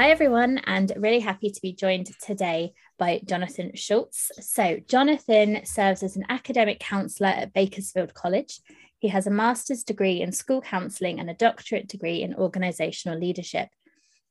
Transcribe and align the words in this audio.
Hi, 0.00 0.08
everyone, 0.08 0.62
and 0.64 0.90
really 0.96 1.20
happy 1.20 1.50
to 1.50 1.60
be 1.60 1.74
joined 1.74 2.10
today 2.22 2.72
by 2.98 3.20
Jonathan 3.22 3.72
Schultz. 3.74 4.32
So, 4.40 4.78
Jonathan 4.88 5.66
serves 5.66 6.02
as 6.02 6.16
an 6.16 6.24
academic 6.30 6.80
counsellor 6.80 7.28
at 7.28 7.52
Bakersfield 7.52 8.14
College. 8.14 8.60
He 8.98 9.08
has 9.08 9.26
a 9.26 9.30
master's 9.30 9.84
degree 9.84 10.22
in 10.22 10.32
school 10.32 10.62
counselling 10.62 11.20
and 11.20 11.28
a 11.28 11.34
doctorate 11.34 11.86
degree 11.86 12.22
in 12.22 12.32
organisational 12.32 13.20
leadership. 13.20 13.68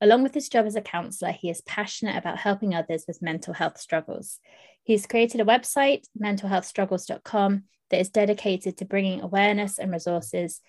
Along 0.01 0.23
with 0.23 0.33
his 0.33 0.49
job 0.49 0.65
as 0.65 0.75
a 0.75 0.81
counsellor, 0.81 1.33
he 1.33 1.51
is 1.51 1.61
passionate 1.61 2.17
about 2.17 2.39
helping 2.39 2.73
others 2.73 3.05
with 3.07 3.21
mental 3.21 3.53
health 3.53 3.79
struggles. 3.79 4.39
He's 4.81 5.05
created 5.05 5.39
a 5.39 5.45
website, 5.45 6.05
mentalhealthstruggles.com, 6.19 7.65
that 7.91 7.99
is 7.99 8.09
dedicated 8.09 8.75
to 8.77 8.85
bringing 8.85 9.21
awareness 9.21 9.77
and 9.77 9.91
resources 9.91 10.61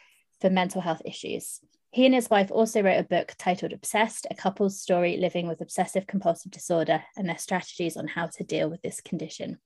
for 0.42 0.50
mental 0.50 0.82
health 0.82 1.00
issues. 1.06 1.60
He 1.92 2.06
and 2.06 2.14
his 2.14 2.30
wife 2.30 2.52
also 2.52 2.82
wrote 2.82 3.00
a 3.00 3.04
book 3.04 3.34
titled 3.36 3.72
Obsessed, 3.72 4.26
a 4.30 4.34
couple's 4.34 4.80
story 4.80 5.16
living 5.16 5.48
with 5.48 5.60
obsessive 5.60 6.06
compulsive 6.06 6.52
disorder 6.52 7.02
and 7.16 7.28
their 7.28 7.38
strategies 7.38 7.96
on 7.96 8.06
how 8.06 8.26
to 8.26 8.44
deal 8.44 8.70
with 8.70 8.80
this 8.82 9.00
condition. 9.00 9.58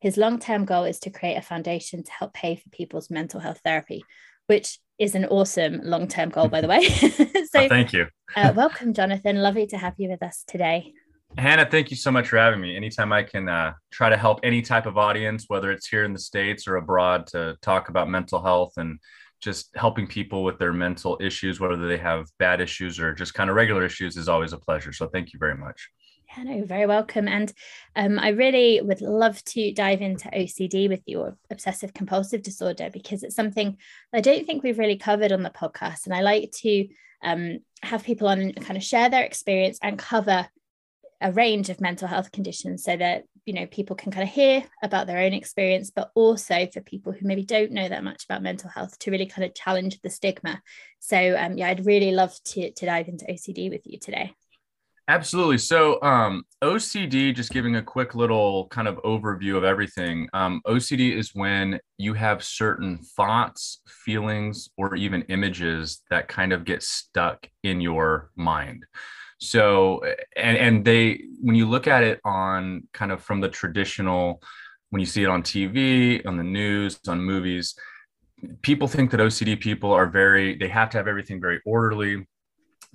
His 0.00 0.16
long 0.16 0.40
term 0.40 0.64
goal 0.64 0.84
is 0.84 0.98
to 1.00 1.10
create 1.10 1.36
a 1.36 1.42
foundation 1.42 2.02
to 2.02 2.12
help 2.12 2.34
pay 2.34 2.56
for 2.56 2.68
people's 2.70 3.10
mental 3.10 3.38
health 3.38 3.60
therapy, 3.64 4.04
which 4.46 4.80
is 4.98 5.14
an 5.14 5.26
awesome 5.26 5.80
long 5.84 6.08
term 6.08 6.30
goal, 6.30 6.48
by 6.48 6.60
the 6.60 6.66
way. 6.66 6.84
so, 6.88 7.20
oh, 7.54 7.68
thank 7.68 7.92
you. 7.92 8.06
uh, 8.34 8.52
welcome, 8.56 8.92
Jonathan. 8.92 9.36
Lovely 9.36 9.66
to 9.68 9.78
have 9.78 9.94
you 9.98 10.08
with 10.08 10.22
us 10.22 10.42
today. 10.48 10.92
Hannah, 11.36 11.68
thank 11.70 11.90
you 11.90 11.96
so 11.96 12.10
much 12.10 12.28
for 12.28 12.38
having 12.38 12.60
me. 12.60 12.74
Anytime 12.74 13.12
I 13.12 13.22
can 13.22 13.48
uh, 13.48 13.74
try 13.92 14.08
to 14.08 14.16
help 14.16 14.40
any 14.42 14.62
type 14.62 14.86
of 14.86 14.96
audience, 14.96 15.44
whether 15.46 15.70
it's 15.70 15.86
here 15.86 16.02
in 16.02 16.12
the 16.12 16.18
States 16.18 16.66
or 16.66 16.76
abroad, 16.76 17.28
to 17.28 17.56
talk 17.62 17.88
about 17.88 18.08
mental 18.08 18.42
health 18.42 18.72
and 18.78 18.98
just 19.40 19.70
helping 19.76 20.06
people 20.06 20.44
with 20.44 20.58
their 20.58 20.72
mental 20.72 21.16
issues, 21.20 21.60
whether 21.60 21.88
they 21.88 21.96
have 21.96 22.26
bad 22.38 22.60
issues 22.60 22.98
or 22.98 23.14
just 23.14 23.34
kind 23.34 23.50
of 23.50 23.56
regular 23.56 23.84
issues, 23.84 24.16
is 24.16 24.28
always 24.28 24.52
a 24.52 24.58
pleasure. 24.58 24.92
So 24.92 25.06
thank 25.06 25.32
you 25.32 25.38
very 25.38 25.56
much. 25.56 25.88
Yeah, 26.36 26.42
no, 26.42 26.64
very 26.64 26.86
welcome. 26.86 27.26
And 27.26 27.52
um, 27.96 28.18
I 28.18 28.28
really 28.28 28.80
would 28.82 29.00
love 29.00 29.42
to 29.44 29.72
dive 29.72 30.02
into 30.02 30.28
OCD 30.28 30.88
with 30.88 31.02
you 31.06 31.20
or 31.20 31.36
obsessive 31.50 31.94
compulsive 31.94 32.42
disorder 32.42 32.90
because 32.92 33.22
it's 33.22 33.36
something 33.36 33.78
I 34.12 34.20
don't 34.20 34.46
think 34.46 34.62
we've 34.62 34.78
really 34.78 34.98
covered 34.98 35.32
on 35.32 35.42
the 35.42 35.50
podcast. 35.50 36.04
And 36.04 36.14
I 36.14 36.20
like 36.20 36.52
to 36.58 36.86
um, 37.22 37.60
have 37.82 38.04
people 38.04 38.28
on 38.28 38.52
kind 38.52 38.76
of 38.76 38.84
share 38.84 39.08
their 39.08 39.24
experience 39.24 39.78
and 39.82 39.98
cover 39.98 40.48
a 41.20 41.32
range 41.32 41.68
of 41.68 41.80
mental 41.80 42.08
health 42.08 42.30
conditions 42.32 42.84
so 42.84 42.96
that 42.96 43.24
you 43.44 43.54
know 43.54 43.66
people 43.66 43.96
can 43.96 44.12
kind 44.12 44.28
of 44.28 44.32
hear 44.32 44.62
about 44.82 45.06
their 45.06 45.18
own 45.18 45.32
experience 45.32 45.90
but 45.90 46.10
also 46.14 46.66
for 46.72 46.80
people 46.80 47.12
who 47.12 47.26
maybe 47.26 47.44
don't 47.44 47.72
know 47.72 47.88
that 47.88 48.04
much 48.04 48.24
about 48.24 48.42
mental 48.42 48.70
health 48.70 48.98
to 48.98 49.10
really 49.10 49.26
kind 49.26 49.44
of 49.44 49.54
challenge 49.54 50.00
the 50.02 50.10
stigma 50.10 50.60
so 51.00 51.36
um, 51.38 51.56
yeah 51.56 51.68
i'd 51.68 51.86
really 51.86 52.12
love 52.12 52.34
to, 52.44 52.70
to 52.72 52.86
dive 52.86 53.08
into 53.08 53.24
ocd 53.26 53.70
with 53.70 53.82
you 53.84 53.98
today 53.98 54.32
Absolutely. 55.10 55.56
So, 55.56 56.02
um, 56.02 56.44
OCD, 56.62 57.34
just 57.34 57.50
giving 57.50 57.76
a 57.76 57.82
quick 57.82 58.14
little 58.14 58.68
kind 58.68 58.86
of 58.86 58.96
overview 58.96 59.56
of 59.56 59.64
everything. 59.64 60.28
Um, 60.34 60.60
OCD 60.66 61.16
is 61.16 61.34
when 61.34 61.80
you 61.96 62.12
have 62.12 62.44
certain 62.44 62.98
thoughts, 63.16 63.80
feelings, 63.86 64.68
or 64.76 64.94
even 64.96 65.22
images 65.30 66.02
that 66.10 66.28
kind 66.28 66.52
of 66.52 66.66
get 66.66 66.82
stuck 66.82 67.48
in 67.62 67.80
your 67.80 68.30
mind. 68.36 68.84
So, 69.38 70.02
and 70.36 70.56
and 70.56 70.84
they 70.84 71.22
when 71.40 71.54
you 71.54 71.68
look 71.68 71.86
at 71.86 72.02
it 72.02 72.20
on 72.24 72.88
kind 72.92 73.12
of 73.12 73.22
from 73.22 73.40
the 73.40 73.48
traditional, 73.48 74.42
when 74.90 75.00
you 75.00 75.06
see 75.06 75.22
it 75.22 75.28
on 75.28 75.42
TV, 75.42 76.26
on 76.26 76.36
the 76.36 76.44
news, 76.44 76.98
on 77.06 77.20
movies, 77.20 77.74
people 78.62 78.88
think 78.88 79.10
that 79.10 79.20
OCD 79.20 79.58
people 79.60 79.92
are 79.92 80.06
very 80.06 80.56
they 80.56 80.68
have 80.68 80.90
to 80.90 80.98
have 80.98 81.08
everything 81.08 81.40
very 81.40 81.60
orderly. 81.64 82.26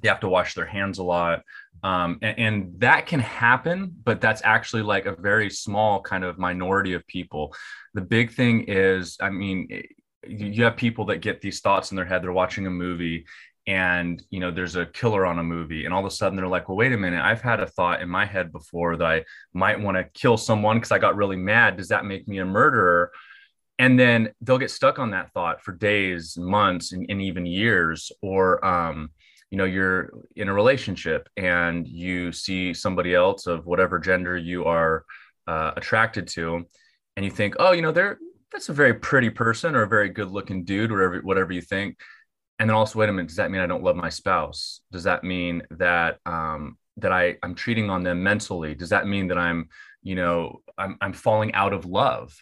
They 0.02 0.10
have 0.10 0.20
to 0.20 0.28
wash 0.28 0.54
their 0.54 0.66
hands 0.66 0.98
a 0.98 1.04
lot. 1.04 1.44
Um, 1.82 2.20
and, 2.22 2.40
and, 2.40 2.80
that 2.80 3.08
can 3.08 3.20
happen, 3.20 3.94
but 4.06 4.22
that's 4.22 4.42
actually 4.46 4.84
like 4.84 5.06
a 5.06 5.16
very 5.16 5.50
small 5.50 6.02
kind 6.02 6.24
of 6.24 6.38
minority 6.38 6.94
of 6.94 7.06
people. 7.08 7.54
The 7.94 8.02
big 8.02 8.32
thing 8.32 8.66
is, 8.70 9.18
I 9.20 9.30
mean, 9.30 9.68
you 10.26 10.64
have 10.64 10.78
people 10.78 11.06
that 11.06 11.18
get 11.18 11.42
these 11.42 11.60
thoughts 11.60 11.92
in 11.92 11.98
their 11.98 12.06
head. 12.06 12.24
They're 12.24 12.32
watching 12.32 12.68
a 12.68 12.72
movie 12.72 13.26
and 13.66 14.24
you 14.30 14.40
know 14.40 14.52
there's 14.52 14.76
a 14.76 14.86
killer 14.86 15.26
on 15.26 15.40
a 15.40 15.44
movie 15.44 15.86
and 15.86 15.94
all 15.94 16.02
of 16.02 16.06
a 16.06 16.14
sudden 16.14 16.36
they're 16.36 16.48
like 16.48 16.68
well 16.68 16.78
wait 16.78 16.92
a 16.92 16.98
minute 16.98 17.24
i've 17.24 17.42
had 17.42 17.62
a 17.62 17.66
thought 17.66 18.02
in 18.02 18.10
my 18.10 18.26
head 18.26 18.52
before 18.52 18.98
that 18.98 19.08
i 19.08 19.24
might 19.54 19.80
want 19.80 19.96
to 19.96 20.04
kill 20.14 20.36
someone 20.36 20.76
because 20.78 20.92
i 20.92 21.00
got 21.00 21.16
really 21.16 21.38
mad. 21.38 21.78
Does 21.78 21.90
that 21.90 22.06
make 22.06 22.28
me 22.28 22.40
a 22.40 22.46
murderer? 22.46 23.12
And 23.80 24.00
then 24.00 24.30
they'll 24.42 24.60
get 24.60 24.72
stuck 24.72 25.00
on 25.00 25.12
that 25.12 25.32
thought 25.34 25.62
for 25.62 25.72
days 25.72 26.38
months 26.38 26.94
and, 26.94 27.06
and 27.10 27.22
even 27.22 27.46
years 27.46 28.12
or 28.22 28.64
um, 28.64 29.10
you 29.50 29.58
know 29.58 29.66
you're 29.66 30.12
in 30.36 30.48
a 30.48 30.54
relationship 30.54 31.28
and 31.38 31.88
you 31.88 32.32
see 32.32 32.74
somebody 32.74 33.14
else 33.14 33.46
of 33.46 33.66
whatever 33.66 34.00
gender 34.00 34.38
you 34.38 34.66
are 34.66 35.06
uh, 35.48 35.72
attracted 35.76 36.28
to 36.28 36.66
and 37.16 37.26
you 37.26 37.32
think 37.32 37.56
oh 37.60 37.72
you 37.72 37.82
know 37.82 37.92
they're 37.92 38.18
that's 38.52 38.70
a 38.70 38.74
very 38.74 38.94
pretty 38.94 39.30
person 39.30 39.76
or 39.76 39.84
a 39.84 39.88
very 39.88 40.10
good 40.10 40.32
looking 40.32 40.64
dude 40.64 40.92
whatever 40.92 41.20
whatever 41.22 41.52
you 41.52 41.62
think 41.62 41.98
and 42.60 42.70
then 42.70 42.76
also 42.76 43.00
wait 43.00 43.10
a 43.10 43.12
minute 43.12 43.28
does 43.28 43.38
that 43.38 43.52
mean 43.52 43.62
i 43.62 43.68
don't 43.68 43.84
love 43.84 43.96
my 43.96 44.10
spouse? 44.10 44.82
Does 44.92 45.04
that 45.04 45.24
mean 45.24 45.64
that 45.72 46.20
um 46.26 46.78
that 46.98 47.12
i 47.12 47.38
i'm 47.44 47.56
treating 47.56 47.90
on 47.90 48.04
them 48.04 48.24
mentally? 48.24 48.76
Does 48.76 48.90
that 48.90 49.08
mean 49.08 49.28
that 49.28 49.38
i'm 49.38 49.70
you 50.02 50.16
know 50.16 50.62
i'm, 50.78 50.98
I'm 51.02 51.14
falling 51.14 51.54
out 51.54 51.74
of 51.74 51.86
love? 51.86 52.36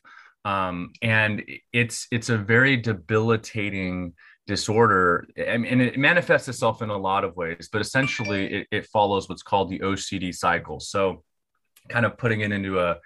Um 0.45 0.91
and 1.01 1.43
it's 1.71 2.07
it's 2.11 2.29
a 2.29 2.37
very 2.37 2.77
debilitating 2.77 4.13
disorder. 4.47 5.27
And, 5.37 5.65
it 5.65 5.97
manifests 5.97 6.49
itself 6.49 6.81
in 6.81 6.89
a 6.89 6.97
lot 6.97 7.23
of 7.23 7.35
ways 7.35 7.69
but 7.71 7.81
essentially 7.81 8.53
it, 8.53 8.67
it 8.71 8.85
follows 8.87 9.29
what's 9.29 9.43
called 9.43 9.69
the 9.69 9.79
ocd 9.79 10.35
cycle. 10.35 10.79
So 10.79 11.23
kind 11.89 12.05
of 12.05 12.17
putting 12.17 12.41
it 12.41 12.51
into 12.51 12.79
a 12.79 12.97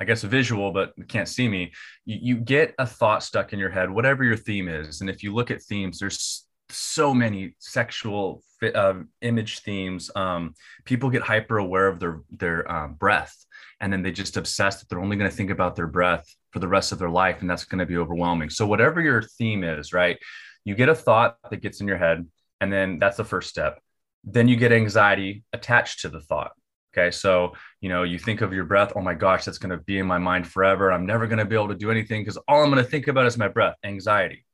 I 0.00 0.04
guess 0.04 0.24
a 0.24 0.28
visual, 0.28 0.72
but 0.72 0.94
can't 1.08 1.28
see 1.28 1.46
me. 1.46 1.72
You, 2.06 2.18
you, 2.22 2.36
get 2.36 2.74
a 2.78 2.86
thought 2.86 3.22
stuck 3.22 3.52
in 3.52 3.58
your 3.58 3.68
head, 3.68 3.90
whatever 3.90 4.24
your 4.24 4.36
theme 4.36 4.66
is. 4.66 5.02
And 5.02 5.10
if 5.10 5.22
you 5.22 5.34
look 5.34 5.50
at 5.50 5.62
themes, 5.62 5.98
there's 5.98 6.46
so 6.72 7.12
many 7.14 7.54
sexual 7.58 8.42
uh, 8.62 8.94
image 9.22 9.60
themes. 9.60 10.10
Um, 10.14 10.54
people 10.84 11.10
get 11.10 11.22
hyper 11.22 11.58
aware 11.58 11.88
of 11.88 11.98
their 11.98 12.20
their 12.30 12.70
um, 12.70 12.94
breath, 12.94 13.34
and 13.80 13.92
then 13.92 14.02
they 14.02 14.12
just 14.12 14.36
obsess 14.36 14.80
that 14.80 14.88
they're 14.88 15.00
only 15.00 15.16
going 15.16 15.30
to 15.30 15.36
think 15.36 15.50
about 15.50 15.76
their 15.76 15.86
breath 15.86 16.26
for 16.50 16.58
the 16.58 16.68
rest 16.68 16.92
of 16.92 16.98
their 16.98 17.10
life, 17.10 17.40
and 17.40 17.50
that's 17.50 17.64
going 17.64 17.78
to 17.78 17.86
be 17.86 17.96
overwhelming. 17.96 18.50
So 18.50 18.66
whatever 18.66 19.00
your 19.00 19.22
theme 19.22 19.64
is, 19.64 19.92
right? 19.92 20.18
You 20.64 20.74
get 20.74 20.88
a 20.88 20.94
thought 20.94 21.36
that 21.50 21.62
gets 21.62 21.80
in 21.80 21.88
your 21.88 21.98
head, 21.98 22.26
and 22.60 22.72
then 22.72 22.98
that's 22.98 23.16
the 23.16 23.24
first 23.24 23.48
step. 23.48 23.80
Then 24.24 24.48
you 24.48 24.56
get 24.56 24.72
anxiety 24.72 25.44
attached 25.52 26.00
to 26.00 26.08
the 26.08 26.20
thought. 26.20 26.52
Okay, 26.92 27.12
so 27.12 27.52
you 27.80 27.88
know 27.88 28.02
you 28.02 28.18
think 28.18 28.40
of 28.40 28.52
your 28.52 28.64
breath. 28.64 28.92
Oh 28.96 29.00
my 29.00 29.14
gosh, 29.14 29.44
that's 29.44 29.58
going 29.58 29.70
to 29.70 29.82
be 29.84 29.98
in 29.98 30.06
my 30.06 30.18
mind 30.18 30.46
forever. 30.46 30.90
I'm 30.92 31.06
never 31.06 31.26
going 31.26 31.38
to 31.38 31.44
be 31.44 31.54
able 31.54 31.68
to 31.68 31.74
do 31.74 31.90
anything 31.90 32.22
because 32.22 32.36
all 32.48 32.62
I'm 32.62 32.70
going 32.70 32.84
to 32.84 32.90
think 32.90 33.06
about 33.08 33.26
is 33.26 33.38
my 33.38 33.48
breath. 33.48 33.76
Anxiety, 33.84 34.44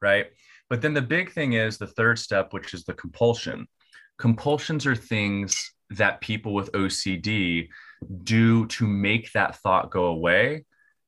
right? 0.00 0.26
But 0.68 0.82
then 0.82 0.94
the 0.94 1.02
big 1.02 1.32
thing 1.32 1.52
is 1.52 1.78
the 1.78 1.86
third 1.86 2.18
step, 2.18 2.52
which 2.52 2.74
is 2.74 2.84
the 2.84 2.94
compulsion. 2.94 3.66
Compulsions 4.18 4.86
are 4.86 4.96
things 4.96 5.54
that 5.90 6.20
people 6.20 6.54
with 6.54 6.72
OCD 6.72 7.68
do 8.24 8.66
to 8.66 8.86
make 8.86 9.32
that 9.32 9.56
thought 9.56 9.90
go 9.90 10.06
away 10.06 10.64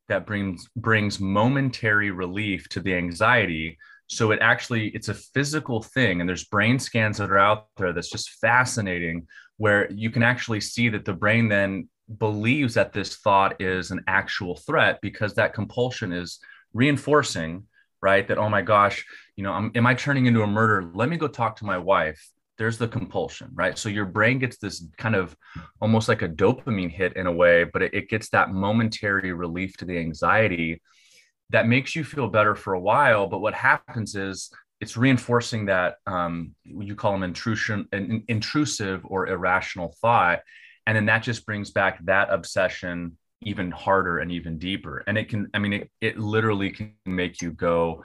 that 0.09 0.27
brings 0.27 0.69
brings 0.77 1.21
momentary 1.21 2.11
relief 2.11 2.69
to 2.69 2.81
the 2.81 2.95
anxiety 2.95 3.79
so 4.07 4.31
it 4.31 4.39
actually 4.43 4.89
it's 4.89 5.09
a 5.09 5.15
physical 5.15 5.83
thing 5.83 6.21
and 6.21 6.29
there's 6.29 6.45
brain 6.45 6.79
scans 6.79 7.19
that 7.19 7.31
are 7.31 7.39
out 7.39 7.69
there 7.77 7.93
that's 7.93 8.11
just 8.11 8.31
fascinating 8.41 9.27
where 9.57 9.91
you 9.91 10.11
can 10.11 10.23
actually 10.23 10.61
see 10.61 10.89
that 10.89 11.05
the 11.05 11.13
brain 11.13 11.49
then 11.49 11.89
believes 12.19 12.75
that 12.75 12.93
this 12.93 13.17
thought 13.17 13.61
is 13.61 13.91
an 13.91 14.03
actual 14.07 14.57
threat 14.57 14.99
because 15.01 15.35
that 15.35 15.55
compulsion 15.55 16.13
is 16.13 16.39
reinforcing 16.75 17.65
right? 18.09 18.27
That, 18.29 18.39
oh 18.39 18.51
my 18.57 18.63
gosh, 18.63 18.97
you 19.37 19.45
know, 19.45 19.53
I'm, 19.59 19.71
am 19.75 19.87
I 19.87 19.95
turning 19.95 20.27
into 20.27 20.43
a 20.43 20.47
murderer? 20.59 20.91
Let 21.01 21.09
me 21.09 21.17
go 21.17 21.29
talk 21.29 21.57
to 21.57 21.65
my 21.73 21.79
wife. 21.79 22.21
There's 22.59 22.79
the 22.79 22.89
compulsion, 22.97 23.49
right? 23.63 23.77
So 23.79 23.89
your 23.89 24.09
brain 24.17 24.39
gets 24.39 24.59
this 24.59 24.77
kind 25.05 25.17
of 25.17 25.27
almost 25.81 26.07
like 26.09 26.23
a 26.23 26.29
dopamine 26.43 26.93
hit 26.99 27.13
in 27.21 27.27
a 27.27 27.33
way, 27.43 27.65
but 27.73 27.83
it, 27.83 27.93
it 27.95 28.09
gets 28.09 28.29
that 28.31 28.53
momentary 28.53 29.33
relief 29.33 29.77
to 29.79 29.85
the 29.87 29.99
anxiety 29.99 30.83
that 31.51 31.67
makes 31.75 31.97
you 31.97 32.05
feel 32.05 32.29
better 32.29 32.55
for 32.55 32.73
a 32.75 32.85
while. 32.91 33.27
But 33.27 33.43
what 33.45 33.55
happens 33.55 34.15
is, 34.15 34.53
it's 34.81 34.97
reinforcing 34.97 35.67
that 35.67 35.91
um, 36.07 36.55
you 36.65 36.95
call 36.95 37.13
them 37.13 37.23
intrusion, 37.23 37.89
an 37.93 38.25
intrusive 38.29 39.01
or 39.05 39.29
irrational 39.29 39.95
thought, 40.03 40.41
and 40.85 40.95
then 40.95 41.07
that 41.07 41.23
just 41.23 41.47
brings 41.47 41.71
back 41.71 42.05
that 42.05 42.29
obsession 42.31 43.17
even 43.45 43.71
harder 43.71 44.19
and 44.19 44.31
even 44.33 44.59
deeper. 44.59 45.03
And 45.07 45.17
it 45.19 45.29
can, 45.29 45.49
I 45.55 45.59
mean, 45.59 45.73
it, 45.73 45.91
it 46.01 46.19
literally 46.19 46.71
can 46.71 46.95
make 47.07 47.43
you 47.43 47.53
go 47.53 48.05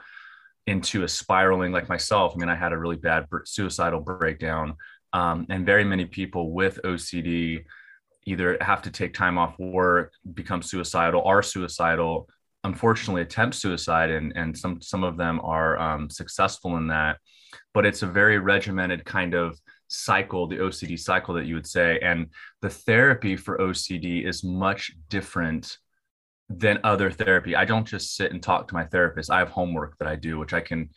into 0.66 1.02
a 1.04 1.08
spiraling 1.08 1.72
like 1.72 1.88
myself. 1.88 2.32
I 2.34 2.38
mean, 2.38 2.48
I 2.48 2.54
had 2.54 2.72
a 2.72 2.78
really 2.78 2.96
bad 2.96 3.26
suicidal 3.44 4.00
breakdown, 4.00 4.76
um, 5.12 5.46
and 5.48 5.66
very 5.66 5.84
many 5.84 6.04
people 6.04 6.52
with 6.52 6.78
OCD 6.84 7.64
either 8.24 8.56
have 8.60 8.82
to 8.82 8.90
take 8.90 9.14
time 9.14 9.38
off 9.38 9.58
work, 9.58 10.12
become 10.34 10.62
suicidal, 10.62 11.24
are 11.24 11.42
suicidal, 11.42 12.28
unfortunately 12.64 13.22
attempt 13.22 13.56
suicide, 13.56 14.10
and 14.10 14.32
and 14.36 14.56
some 14.56 14.80
some 14.80 15.02
of 15.02 15.16
them 15.16 15.40
are 15.42 15.78
um, 15.78 16.10
successful 16.10 16.76
in 16.76 16.86
that. 16.88 17.18
But 17.74 17.86
it's 17.86 18.02
a 18.02 18.06
very 18.06 18.38
regimented 18.38 19.04
kind 19.04 19.34
of 19.34 19.58
cycle, 19.90 20.46
the 20.46 20.56
OCD 20.56 20.98
cycle 20.98 21.34
that 21.34 21.46
you 21.46 21.54
would 21.54 21.66
say, 21.66 21.98
and 22.00 22.28
the 22.62 22.70
therapy 22.70 23.36
for 23.36 23.58
OCD 23.58 24.26
is 24.26 24.44
much 24.44 24.92
different 25.08 25.76
than 26.48 26.78
other 26.84 27.10
therapy. 27.10 27.54
I 27.54 27.64
don't 27.64 27.86
just 27.86 28.16
sit 28.16 28.32
and 28.32 28.42
talk 28.42 28.68
to 28.68 28.74
my 28.74 28.84
therapist. 28.84 29.30
I 29.30 29.38
have 29.40 29.50
homework 29.50 29.98
that 29.98 30.08
I 30.08 30.16
do, 30.16 30.38
which 30.38 30.52
I 30.52 30.60
can 30.60 30.90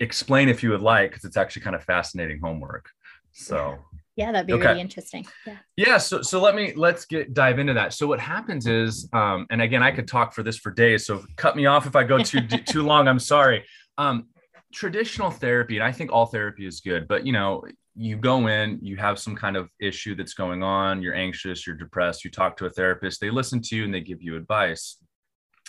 explain 0.00 0.48
if 0.48 0.62
you 0.62 0.70
would 0.70 0.82
like, 0.82 1.10
because 1.10 1.24
it's 1.24 1.36
actually 1.36 1.62
kind 1.62 1.76
of 1.76 1.84
fascinating 1.84 2.40
homework. 2.42 2.90
So 3.32 3.78
yeah, 4.16 4.32
that'd 4.32 4.46
be 4.46 4.52
okay. 4.54 4.68
really 4.68 4.80
interesting. 4.80 5.26
Yeah. 5.46 5.56
Yeah. 5.76 5.98
So 5.98 6.22
so 6.22 6.40
let 6.40 6.54
me 6.54 6.72
let's 6.74 7.04
get 7.06 7.32
dive 7.32 7.58
into 7.58 7.74
that. 7.74 7.94
So 7.94 8.06
what 8.06 8.18
happens 8.20 8.66
is, 8.66 9.08
um, 9.12 9.46
and 9.50 9.62
again, 9.62 9.82
I 9.82 9.92
could 9.92 10.08
talk 10.08 10.34
for 10.34 10.42
this 10.42 10.58
for 10.58 10.70
days. 10.70 11.06
So 11.06 11.24
cut 11.36 11.56
me 11.56 11.66
off 11.66 11.86
if 11.86 11.94
I 11.94 12.04
go 12.04 12.18
too 12.18 12.40
too 12.40 12.82
long. 12.82 13.06
I'm 13.06 13.20
sorry. 13.20 13.64
Um, 13.98 14.26
traditional 14.72 15.30
therapy, 15.30 15.76
and 15.76 15.84
I 15.84 15.92
think 15.92 16.12
all 16.12 16.26
therapy 16.26 16.66
is 16.66 16.80
good, 16.80 17.08
but 17.08 17.26
you 17.26 17.32
know, 17.32 17.64
you 18.00 18.16
go 18.16 18.46
in, 18.46 18.78
you 18.80 18.96
have 18.96 19.18
some 19.18 19.36
kind 19.36 19.58
of 19.58 19.68
issue 19.78 20.14
that's 20.14 20.32
going 20.32 20.62
on, 20.62 21.02
you're 21.02 21.14
anxious, 21.14 21.66
you're 21.66 21.76
depressed, 21.76 22.24
you 22.24 22.30
talk 22.30 22.56
to 22.56 22.64
a 22.64 22.70
therapist, 22.70 23.20
they 23.20 23.28
listen 23.28 23.60
to 23.60 23.76
you 23.76 23.84
and 23.84 23.92
they 23.92 24.00
give 24.00 24.22
you 24.22 24.36
advice. 24.36 24.96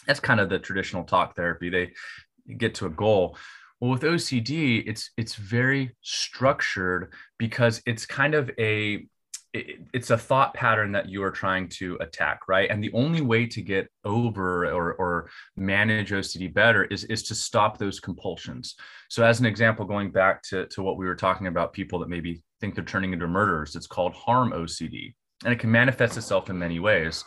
That's 0.07 0.21
kind 0.21 0.39
of 0.39 0.47
the 0.47 0.57
traditional 0.57 1.03
talk 1.03 1.35
therapy. 1.35 1.69
They 1.69 1.91
get 2.55 2.73
to 2.75 2.85
a 2.85 2.89
goal. 2.89 3.37
Well, 3.81 3.91
with 3.91 4.03
OCD, 4.03 4.81
it's 4.87 5.11
it's 5.17 5.35
very 5.35 5.97
structured 6.01 7.11
because 7.37 7.81
it's 7.85 8.05
kind 8.05 8.33
of 8.33 8.49
a 8.57 9.05
it, 9.53 9.81
it's 9.93 10.09
a 10.09 10.17
thought 10.17 10.53
pattern 10.53 10.91
that 10.93 11.09
you 11.09 11.23
are 11.23 11.31
trying 11.31 11.67
to 11.69 11.97
attack, 11.99 12.47
right? 12.47 12.69
And 12.69 12.83
the 12.83 12.91
only 12.93 13.21
way 13.21 13.45
to 13.47 13.61
get 13.61 13.89
over 14.05 14.65
or, 14.65 14.93
or 14.93 15.29
manage 15.55 16.11
OCD 16.11 16.53
better 16.53 16.85
is, 16.85 17.03
is 17.05 17.23
to 17.23 17.35
stop 17.35 17.77
those 17.77 17.99
compulsions. 17.99 18.75
So, 19.09 19.23
as 19.23 19.39
an 19.39 19.45
example, 19.45 19.85
going 19.85 20.11
back 20.11 20.41
to, 20.43 20.67
to 20.67 20.81
what 20.81 20.97
we 20.97 21.05
were 21.05 21.15
talking 21.15 21.47
about, 21.47 21.73
people 21.73 21.99
that 21.99 22.09
maybe 22.09 22.41
think 22.59 22.75
they're 22.75 22.83
turning 22.83 23.13
into 23.13 23.27
murderers, 23.27 23.75
it's 23.75 23.87
called 23.87 24.13
harm 24.13 24.51
OCD, 24.51 25.13
and 25.43 25.53
it 25.53 25.59
can 25.59 25.71
manifest 25.71 26.17
itself 26.17 26.49
in 26.49 26.57
many 26.57 26.79
ways. 26.79 27.23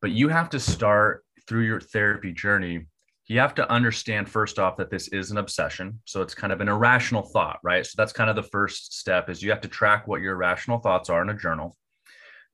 But 0.00 0.12
you 0.12 0.28
have 0.28 0.48
to 0.50 0.60
start 0.60 1.24
through 1.46 1.64
your 1.64 1.80
therapy 1.80 2.32
journey 2.32 2.86
you 3.28 3.38
have 3.38 3.54
to 3.54 3.70
understand 3.70 4.28
first 4.28 4.58
off 4.58 4.78
that 4.78 4.90
this 4.90 5.08
is 5.08 5.30
an 5.30 5.36
obsession. 5.36 6.00
So 6.06 6.22
it's 6.22 6.34
kind 6.34 6.52
of 6.52 6.60
an 6.62 6.68
irrational 6.68 7.22
thought 7.22 7.58
right? 7.62 7.86
So 7.86 7.92
that's 7.96 8.12
kind 8.12 8.30
of 8.30 8.36
the 8.36 8.42
first 8.42 8.98
step 8.98 9.28
is 9.28 9.42
you 9.42 9.50
have 9.50 9.60
to 9.60 9.68
track 9.68 10.08
what 10.08 10.22
your 10.22 10.34
irrational 10.34 10.78
thoughts 10.78 11.10
are 11.10 11.22
in 11.22 11.28
a 11.28 11.36
journal. 11.36 11.76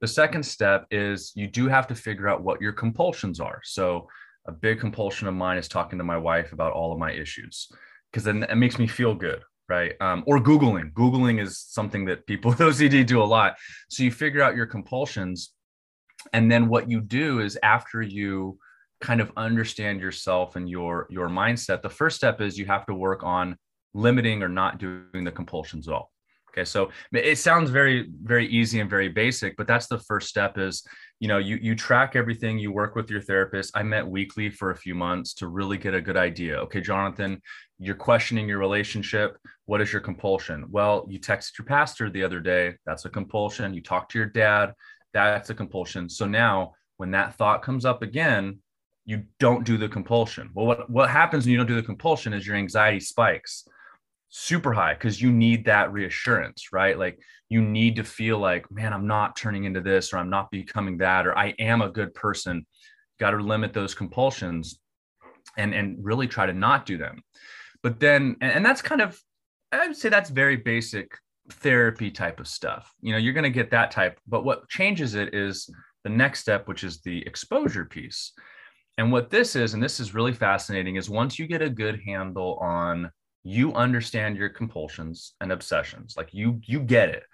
The 0.00 0.08
second 0.08 0.42
step 0.42 0.86
is 0.90 1.32
you 1.34 1.46
do 1.46 1.68
have 1.68 1.86
to 1.86 1.94
figure 1.94 2.28
out 2.28 2.42
what 2.42 2.60
your 2.60 2.72
compulsions 2.72 3.40
are. 3.40 3.60
So 3.62 4.08
a 4.46 4.52
big 4.52 4.80
compulsion 4.80 5.28
of 5.28 5.34
mine 5.34 5.58
is 5.58 5.68
talking 5.68 5.98
to 5.98 6.04
my 6.04 6.18
wife 6.18 6.52
about 6.52 6.72
all 6.72 6.92
of 6.92 6.98
my 6.98 7.12
issues 7.12 7.68
because 8.10 8.24
then 8.24 8.42
it 8.42 8.56
makes 8.56 8.78
me 8.78 8.86
feel 8.86 9.14
good 9.14 9.42
right? 9.66 9.94
Um, 9.98 10.24
or 10.26 10.38
googling. 10.38 10.92
Googling 10.92 11.40
is 11.40 11.58
something 11.58 12.04
that 12.04 12.26
people 12.26 12.50
with 12.50 12.58
ocd 12.58 13.06
do 13.06 13.22
a 13.22 13.24
lot. 13.24 13.56
So 13.88 14.02
you 14.02 14.10
figure 14.10 14.42
out 14.42 14.56
your 14.56 14.66
compulsions 14.66 15.52
and 16.32 16.50
then 16.50 16.68
what 16.68 16.90
you 16.90 17.00
do 17.00 17.40
is 17.40 17.58
after 17.62 18.02
you 18.02 18.58
kind 19.04 19.20
of 19.20 19.30
understand 19.36 20.00
yourself 20.00 20.56
and 20.56 20.66
your 20.66 21.06
your 21.10 21.28
mindset 21.28 21.82
the 21.82 21.90
first 21.90 22.16
step 22.16 22.40
is 22.40 22.58
you 22.58 22.64
have 22.64 22.86
to 22.86 22.94
work 22.94 23.22
on 23.22 23.54
limiting 23.92 24.42
or 24.42 24.48
not 24.48 24.78
doing 24.78 25.24
the 25.24 25.30
compulsions 25.30 25.86
at 25.86 25.94
all. 25.94 26.10
Okay 26.50 26.64
so 26.64 26.90
it 27.12 27.36
sounds 27.36 27.68
very 27.68 28.08
very 28.22 28.46
easy 28.48 28.80
and 28.80 28.88
very 28.88 29.08
basic 29.08 29.56
but 29.58 29.66
that's 29.66 29.88
the 29.88 29.98
first 29.98 30.28
step 30.28 30.56
is 30.56 30.86
you 31.20 31.28
know 31.28 31.36
you 31.36 31.56
you 31.56 31.74
track 31.74 32.16
everything 32.16 32.58
you 32.58 32.72
work 32.72 32.94
with 32.96 33.10
your 33.10 33.20
therapist. 33.20 33.76
I 33.76 33.82
met 33.82 34.06
weekly 34.06 34.48
for 34.48 34.70
a 34.70 34.76
few 34.76 34.94
months 34.94 35.34
to 35.34 35.48
really 35.48 35.76
get 35.76 35.94
a 35.94 36.00
good 36.00 36.16
idea. 36.16 36.56
Okay 36.60 36.80
jonathan 36.80 37.42
you're 37.78 38.02
questioning 38.08 38.48
your 38.48 38.58
relationship. 38.58 39.36
What 39.66 39.82
is 39.82 39.92
your 39.92 40.00
compulsion? 40.00 40.64
Well 40.70 41.06
you 41.10 41.20
texted 41.20 41.58
your 41.58 41.66
pastor 41.66 42.08
the 42.08 42.24
other 42.24 42.40
day. 42.40 42.76
That's 42.86 43.04
a 43.04 43.10
compulsion. 43.10 43.74
You 43.74 43.82
talk 43.82 44.08
to 44.10 44.18
your 44.18 44.30
dad. 44.44 44.72
That's 45.12 45.50
a 45.50 45.54
compulsion. 45.54 46.08
So 46.08 46.24
now 46.26 46.72
when 46.96 47.10
that 47.10 47.34
thought 47.34 47.62
comes 47.62 47.84
up 47.84 48.02
again 48.02 48.60
you 49.04 49.24
don't 49.38 49.64
do 49.64 49.76
the 49.76 49.88
compulsion. 49.88 50.50
Well, 50.54 50.66
what, 50.66 50.90
what 50.90 51.10
happens 51.10 51.44
when 51.44 51.52
you 51.52 51.58
don't 51.58 51.66
do 51.66 51.74
the 51.74 51.82
compulsion 51.82 52.32
is 52.32 52.46
your 52.46 52.56
anxiety 52.56 53.00
spikes 53.00 53.66
super 54.36 54.72
high 54.72 54.94
because 54.94 55.22
you 55.22 55.30
need 55.30 55.64
that 55.66 55.92
reassurance, 55.92 56.72
right? 56.72 56.98
Like 56.98 57.20
you 57.48 57.62
need 57.62 57.96
to 57.96 58.04
feel 58.04 58.38
like, 58.38 58.68
man, 58.68 58.92
I'm 58.92 59.06
not 59.06 59.36
turning 59.36 59.62
into 59.62 59.80
this 59.80 60.12
or 60.12 60.16
I'm 60.16 60.30
not 60.30 60.50
becoming 60.50 60.98
that 60.98 61.26
or 61.26 61.38
I 61.38 61.54
am 61.60 61.82
a 61.82 61.88
good 61.88 62.14
person. 62.14 62.66
Got 63.20 63.30
to 63.30 63.36
limit 63.36 63.72
those 63.72 63.94
compulsions 63.94 64.80
and 65.56 65.72
and 65.72 66.04
really 66.04 66.26
try 66.26 66.46
to 66.46 66.52
not 66.52 66.84
do 66.84 66.98
them. 66.98 67.22
But 67.82 68.00
then 68.00 68.36
and, 68.40 68.50
and 68.50 68.66
that's 68.66 68.82
kind 68.82 69.00
of 69.00 69.20
I 69.70 69.86
would 69.86 69.96
say 69.96 70.08
that's 70.08 70.30
very 70.30 70.56
basic 70.56 71.16
therapy 71.52 72.10
type 72.10 72.40
of 72.40 72.48
stuff. 72.48 72.92
You 73.02 73.12
know, 73.12 73.18
you're 73.18 73.34
going 73.34 73.44
to 73.44 73.50
get 73.50 73.70
that 73.70 73.92
type, 73.92 74.18
but 74.26 74.44
what 74.44 74.68
changes 74.68 75.14
it 75.14 75.34
is 75.34 75.70
the 76.02 76.10
next 76.10 76.40
step, 76.40 76.66
which 76.66 76.82
is 76.82 77.00
the 77.02 77.24
exposure 77.26 77.84
piece. 77.84 78.32
And 78.96 79.10
what 79.10 79.30
this 79.30 79.56
is, 79.56 79.74
and 79.74 79.82
this 79.82 79.98
is 79.98 80.14
really 80.14 80.32
fascinating, 80.32 80.96
is 80.96 81.10
once 81.10 81.38
you 81.38 81.46
get 81.46 81.62
a 81.62 81.70
good 81.70 82.00
handle 82.06 82.58
on 82.60 83.10
you 83.42 83.74
understand 83.74 84.36
your 84.36 84.48
compulsions 84.48 85.34
and 85.40 85.52
obsessions, 85.52 86.14
like 86.16 86.32
you 86.32 86.60
you 86.64 86.80
get 86.80 87.08
it, 87.08 87.24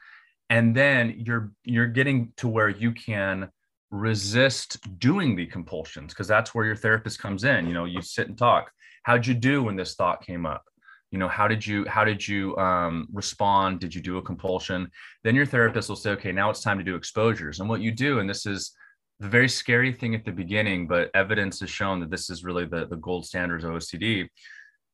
and 0.48 0.74
then 0.74 1.14
you're 1.18 1.52
you're 1.64 1.86
getting 1.86 2.32
to 2.38 2.48
where 2.48 2.68
you 2.68 2.92
can 2.92 3.50
resist 3.90 4.78
doing 4.98 5.36
the 5.36 5.46
compulsions 5.46 6.12
because 6.12 6.28
that's 6.28 6.54
where 6.54 6.64
your 6.64 6.76
therapist 6.76 7.18
comes 7.18 7.44
in. 7.44 7.66
You 7.66 7.74
know, 7.74 7.84
you 7.84 8.00
sit 8.02 8.28
and 8.28 8.38
talk. 8.38 8.70
How'd 9.02 9.26
you 9.26 9.34
do 9.34 9.62
when 9.62 9.76
this 9.76 9.94
thought 9.94 10.24
came 10.24 10.46
up? 10.46 10.64
you 11.10 11.18
know 11.18 11.28
how 11.28 11.48
did 11.48 11.66
you 11.66 11.84
how 11.86 12.04
did 12.04 12.26
you 12.26 12.56
um, 12.56 13.08
respond 13.12 13.80
did 13.80 13.94
you 13.94 14.00
do 14.00 14.18
a 14.18 14.22
compulsion 14.22 14.90
then 15.24 15.34
your 15.34 15.46
therapist 15.46 15.88
will 15.88 15.96
say 15.96 16.10
okay 16.10 16.32
now 16.32 16.50
it's 16.50 16.60
time 16.60 16.78
to 16.78 16.84
do 16.84 16.94
exposures 16.94 17.60
and 17.60 17.68
what 17.68 17.80
you 17.80 17.90
do 17.90 18.20
and 18.20 18.30
this 18.30 18.46
is 18.46 18.72
the 19.20 19.28
very 19.28 19.48
scary 19.48 19.92
thing 19.92 20.14
at 20.14 20.24
the 20.24 20.32
beginning, 20.32 20.86
but 20.86 21.10
evidence 21.14 21.60
has 21.60 21.68
shown 21.68 22.00
that 22.00 22.10
this 22.10 22.30
is 22.30 22.42
really 22.42 22.64
the, 22.64 22.86
the 22.86 22.96
gold 22.96 23.26
standards 23.26 23.64
of 23.64 23.70
OCD. 23.70 24.26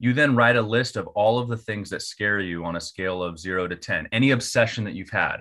You 0.00 0.12
then 0.12 0.34
write 0.34 0.56
a 0.56 0.62
list 0.62 0.96
of 0.96 1.06
all 1.08 1.38
of 1.38 1.48
the 1.48 1.56
things 1.56 1.88
that 1.90 2.02
scare 2.02 2.40
you 2.40 2.64
on 2.64 2.74
a 2.74 2.80
scale 2.80 3.22
of 3.22 3.38
zero 3.38 3.68
to 3.68 3.76
10, 3.76 4.08
any 4.10 4.32
obsession 4.32 4.84
that 4.84 4.94
you've 4.94 5.10
had. 5.10 5.38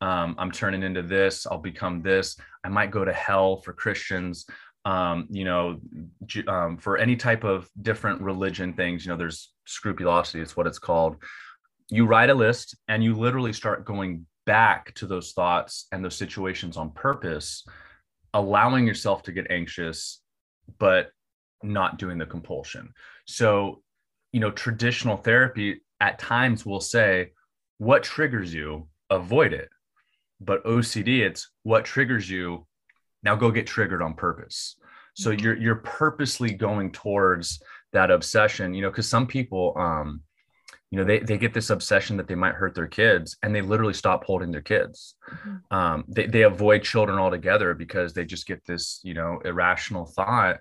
Um, 0.00 0.34
I'm 0.36 0.50
turning 0.50 0.82
into 0.82 1.00
this, 1.00 1.46
I'll 1.46 1.58
become 1.58 2.02
this, 2.02 2.36
I 2.64 2.68
might 2.68 2.90
go 2.90 3.04
to 3.04 3.12
hell 3.12 3.58
for 3.58 3.72
Christians. 3.72 4.46
Um, 4.84 5.28
you 5.30 5.44
know, 5.44 5.80
um, 6.48 6.76
for 6.76 6.98
any 6.98 7.16
type 7.16 7.44
of 7.44 7.70
different 7.80 8.20
religion 8.20 8.74
things, 8.74 9.06
you 9.06 9.12
know, 9.12 9.16
there's 9.16 9.52
scrupulosity, 9.64 10.40
it's 10.40 10.56
what 10.56 10.66
it's 10.66 10.80
called. 10.80 11.16
You 11.88 12.04
write 12.04 12.30
a 12.30 12.34
list 12.34 12.76
and 12.88 13.02
you 13.02 13.14
literally 13.14 13.52
start 13.52 13.86
going 13.86 14.26
back 14.44 14.92
to 14.96 15.06
those 15.06 15.32
thoughts 15.32 15.86
and 15.92 16.04
those 16.04 16.16
situations 16.16 16.76
on 16.76 16.90
purpose 16.90 17.64
allowing 18.34 18.86
yourself 18.86 19.22
to 19.22 19.32
get 19.32 19.50
anxious, 19.50 20.20
but 20.78 21.10
not 21.62 21.98
doing 21.98 22.18
the 22.18 22.26
compulsion. 22.26 22.92
So, 23.26 23.82
you 24.32 24.40
know, 24.40 24.50
traditional 24.50 25.16
therapy 25.16 25.80
at 26.00 26.18
times 26.18 26.66
will 26.66 26.80
say, 26.80 27.32
what 27.78 28.02
triggers 28.02 28.52
you, 28.52 28.88
avoid 29.08 29.52
it. 29.52 29.70
But 30.40 30.64
OCD, 30.64 31.20
it's 31.20 31.50
what 31.62 31.84
triggers 31.84 32.28
you, 32.28 32.66
now 33.22 33.34
go 33.34 33.50
get 33.50 33.66
triggered 33.66 34.02
on 34.02 34.14
purpose. 34.14 34.76
So 35.14 35.30
mm-hmm. 35.30 35.44
you're 35.44 35.56
you're 35.56 35.76
purposely 35.76 36.52
going 36.52 36.92
towards 36.92 37.62
that 37.92 38.10
obsession, 38.10 38.74
you 38.74 38.82
know, 38.82 38.90
because 38.90 39.08
some 39.08 39.26
people 39.26 39.74
um 39.76 40.22
you 40.94 41.00
know 41.00 41.04
they, 41.04 41.18
they 41.18 41.36
get 41.36 41.52
this 41.52 41.70
obsession 41.70 42.16
that 42.16 42.28
they 42.28 42.36
might 42.36 42.54
hurt 42.54 42.72
their 42.72 42.86
kids 42.86 43.36
and 43.42 43.52
they 43.52 43.62
literally 43.62 43.92
stop 43.92 44.22
holding 44.22 44.52
their 44.52 44.62
kids 44.62 45.16
mm-hmm. 45.28 45.76
um, 45.76 46.04
they, 46.06 46.26
they 46.26 46.42
avoid 46.42 46.84
children 46.84 47.18
altogether 47.18 47.74
because 47.74 48.14
they 48.14 48.24
just 48.24 48.46
get 48.46 48.64
this 48.64 49.00
you 49.02 49.12
know 49.12 49.40
irrational 49.44 50.06
thought 50.06 50.58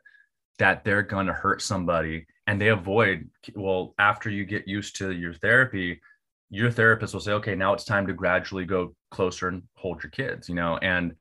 that 0.58 0.84
they're 0.84 1.04
going 1.04 1.28
to 1.28 1.34
hurt 1.34 1.62
somebody 1.62 2.26
and 2.48 2.60
they 2.60 2.70
avoid 2.70 3.30
well 3.54 3.94
after 4.00 4.28
you 4.28 4.44
get 4.44 4.68
used 4.68 4.96
to 4.96 5.12
your 5.12 5.36
therapy 5.36 6.02
your 6.50 6.72
therapist 6.72 7.14
will 7.14 7.22
say 7.22 7.34
okay 7.34 7.54
now 7.54 7.72
it's 7.72 7.86
time 7.86 8.08
to 8.08 8.14
gradually 8.14 8.66
go 8.66 8.96
closer 9.12 9.50
and 9.50 9.62
hold 9.76 10.02
your 10.02 10.10
kids 10.10 10.50
you 10.50 10.56
know 10.56 10.80
and 10.80 11.14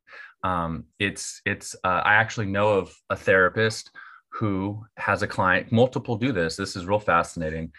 um, 0.42 0.84
it's 0.98 1.42
it's 1.44 1.76
uh, 1.84 2.00
i 2.02 2.14
actually 2.14 2.46
know 2.46 2.70
of 2.70 2.90
a 3.10 3.16
therapist 3.16 3.90
who 4.30 4.82
has 4.96 5.20
a 5.20 5.26
client 5.26 5.70
multiple 5.70 6.16
do 6.16 6.32
this 6.32 6.56
this 6.56 6.76
is 6.76 6.86
real 6.86 6.98
fascinating 6.98 7.70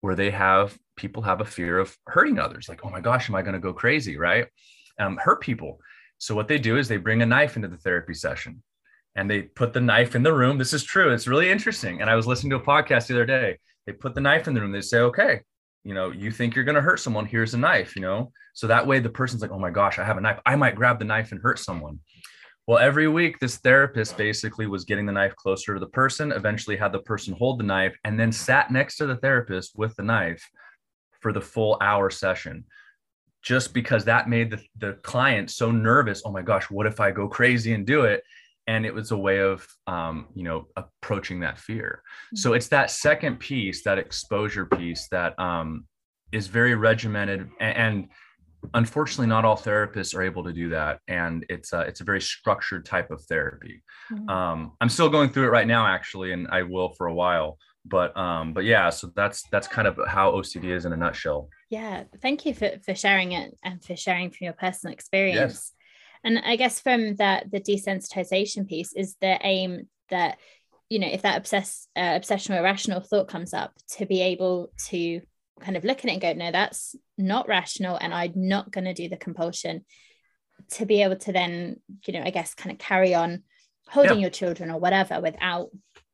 where 0.00 0.14
they 0.14 0.30
have 0.30 0.76
people 0.96 1.22
have 1.22 1.40
a 1.40 1.44
fear 1.44 1.78
of 1.78 1.96
hurting 2.06 2.38
others 2.38 2.68
like 2.68 2.84
oh 2.84 2.90
my 2.90 3.00
gosh 3.00 3.28
am 3.28 3.34
i 3.34 3.42
going 3.42 3.54
to 3.54 3.60
go 3.60 3.72
crazy 3.72 4.16
right? 4.16 4.46
Um, 4.98 5.16
hurt 5.16 5.40
people. 5.40 5.80
So 6.18 6.34
what 6.34 6.46
they 6.46 6.58
do 6.58 6.76
is 6.76 6.86
they 6.86 6.98
bring 6.98 7.22
a 7.22 7.26
knife 7.26 7.56
into 7.56 7.68
the 7.68 7.78
therapy 7.78 8.12
session 8.12 8.62
and 9.16 9.30
they 9.30 9.42
put 9.42 9.72
the 9.72 9.80
knife 9.80 10.14
in 10.14 10.22
the 10.22 10.34
room. 10.34 10.58
This 10.58 10.74
is 10.74 10.84
true. 10.84 11.10
It's 11.10 11.26
really 11.26 11.50
interesting. 11.50 12.02
And 12.02 12.10
i 12.10 12.14
was 12.14 12.26
listening 12.26 12.50
to 12.50 12.56
a 12.56 12.60
podcast 12.60 13.06
the 13.06 13.14
other 13.14 13.24
day. 13.24 13.58
They 13.86 13.94
put 13.94 14.14
the 14.14 14.20
knife 14.20 14.46
in 14.46 14.52
the 14.52 14.60
room. 14.60 14.72
They 14.72 14.82
say 14.82 14.98
okay 14.98 15.40
you 15.82 15.94
know 15.94 16.10
you 16.10 16.30
think 16.30 16.54
you're 16.54 16.64
going 16.64 16.74
to 16.74 16.82
hurt 16.82 17.00
someone. 17.00 17.24
Here's 17.24 17.54
a 17.54 17.58
knife 17.58 17.96
you 17.96 18.02
know? 18.02 18.32
So 18.52 18.66
that 18.66 18.86
way 18.86 18.98
the 18.98 19.08
person's 19.08 19.42
like 19.42 19.52
oh 19.52 19.58
my 19.58 19.70
gosh 19.70 19.98
i 19.98 20.04
have 20.04 20.18
a 20.18 20.20
knife. 20.20 20.40
I 20.44 20.56
might 20.56 20.74
grab 20.74 20.98
the 20.98 21.04
knife 21.06 21.32
and 21.32 21.40
hurt 21.40 21.58
someone 21.58 22.00
well, 22.70 22.78
every 22.78 23.08
week, 23.08 23.40
this 23.40 23.56
therapist 23.56 24.16
basically 24.16 24.68
was 24.68 24.84
getting 24.84 25.04
the 25.04 25.10
knife 25.10 25.34
closer 25.34 25.74
to 25.74 25.80
the 25.80 25.88
person, 25.88 26.30
eventually 26.30 26.76
had 26.76 26.92
the 26.92 27.00
person 27.00 27.34
hold 27.34 27.58
the 27.58 27.64
knife, 27.64 27.98
and 28.04 28.16
then 28.16 28.30
sat 28.30 28.70
next 28.70 28.96
to 28.98 29.06
the 29.06 29.16
therapist 29.16 29.76
with 29.76 29.92
the 29.96 30.04
knife 30.04 30.48
for 31.18 31.32
the 31.32 31.40
full 31.40 31.76
hour 31.80 32.10
session. 32.10 32.64
Just 33.42 33.74
because 33.74 34.04
that 34.04 34.28
made 34.28 34.52
the, 34.52 34.62
the 34.78 34.92
client 35.02 35.50
so 35.50 35.72
nervous. 35.72 36.22
Oh 36.24 36.30
my 36.30 36.42
gosh, 36.42 36.70
what 36.70 36.86
if 36.86 37.00
I 37.00 37.10
go 37.10 37.26
crazy 37.26 37.72
and 37.72 37.84
do 37.84 38.02
it? 38.02 38.22
And 38.68 38.86
it 38.86 38.94
was 38.94 39.10
a 39.10 39.16
way 39.16 39.40
of, 39.40 39.66
um, 39.88 40.28
you 40.36 40.44
know, 40.44 40.68
approaching 40.76 41.40
that 41.40 41.58
fear. 41.58 42.04
So 42.36 42.52
it's 42.52 42.68
that 42.68 42.92
second 42.92 43.40
piece, 43.40 43.82
that 43.82 43.98
exposure 43.98 44.66
piece, 44.66 45.08
that 45.08 45.36
um, 45.40 45.86
is 46.30 46.46
very 46.46 46.76
regimented 46.76 47.50
and, 47.58 47.76
and 47.76 48.08
unfortunately 48.74 49.26
not 49.26 49.44
all 49.44 49.56
therapists 49.56 50.14
are 50.14 50.22
able 50.22 50.44
to 50.44 50.52
do 50.52 50.68
that 50.68 51.00
and 51.08 51.44
it's 51.48 51.72
a, 51.72 51.80
it's 51.80 52.00
a 52.00 52.04
very 52.04 52.20
structured 52.20 52.84
type 52.84 53.10
of 53.10 53.22
therapy 53.24 53.82
mm-hmm. 54.12 54.28
um, 54.28 54.72
i'm 54.80 54.88
still 54.88 55.08
going 55.08 55.30
through 55.30 55.44
it 55.44 55.50
right 55.50 55.66
now 55.66 55.86
actually 55.86 56.32
and 56.32 56.46
i 56.48 56.62
will 56.62 56.90
for 56.90 57.06
a 57.06 57.14
while 57.14 57.58
but 57.86 58.14
um 58.16 58.52
but 58.52 58.64
yeah 58.64 58.90
so 58.90 59.10
that's 59.16 59.44
that's 59.50 59.66
kind 59.66 59.88
of 59.88 59.98
how 60.06 60.32
ocd 60.32 60.64
is 60.64 60.84
in 60.84 60.92
a 60.92 60.96
nutshell 60.96 61.48
yeah 61.70 62.04
thank 62.20 62.44
you 62.44 62.52
for, 62.52 62.70
for 62.84 62.94
sharing 62.94 63.32
it 63.32 63.56
and 63.64 63.82
for 63.82 63.96
sharing 63.96 64.30
from 64.30 64.44
your 64.44 64.52
personal 64.52 64.92
experience 64.92 65.38
yes. 65.38 65.72
and 66.24 66.38
i 66.44 66.56
guess 66.56 66.80
from 66.80 67.14
that 67.16 67.50
the 67.50 67.60
desensitization 67.60 68.68
piece 68.68 68.92
is 68.92 69.16
the 69.20 69.38
aim 69.42 69.88
that 70.10 70.38
you 70.90 70.98
know 70.98 71.06
if 71.06 71.22
that 71.22 71.38
obsess 71.38 71.88
uh, 71.96 72.12
obsession 72.14 72.54
or 72.54 72.58
irrational 72.58 73.00
thought 73.00 73.28
comes 73.28 73.54
up 73.54 73.72
to 73.88 74.04
be 74.04 74.20
able 74.20 74.70
to 74.88 75.22
kind 75.60 75.76
of 75.76 75.84
look 75.84 75.98
at 75.98 76.06
it 76.06 76.12
and 76.12 76.20
go, 76.20 76.32
no, 76.32 76.50
that's 76.50 76.96
not 77.16 77.48
rational, 77.48 77.96
and 77.96 78.12
I'm 78.12 78.32
not 78.34 78.70
going 78.70 78.84
to 78.84 78.94
do 78.94 79.08
the 79.08 79.16
compulsion. 79.16 79.84
To 80.72 80.86
be 80.86 81.02
able 81.02 81.16
to 81.16 81.32
then, 81.32 81.76
you 82.06 82.12
know, 82.12 82.22
I 82.22 82.30
guess, 82.30 82.54
kind 82.54 82.70
of 82.70 82.78
carry 82.78 83.14
on 83.14 83.42
holding 83.88 84.18
yeah. 84.18 84.22
your 84.22 84.30
children 84.30 84.70
or 84.70 84.78
whatever 84.78 85.20
without 85.20 85.70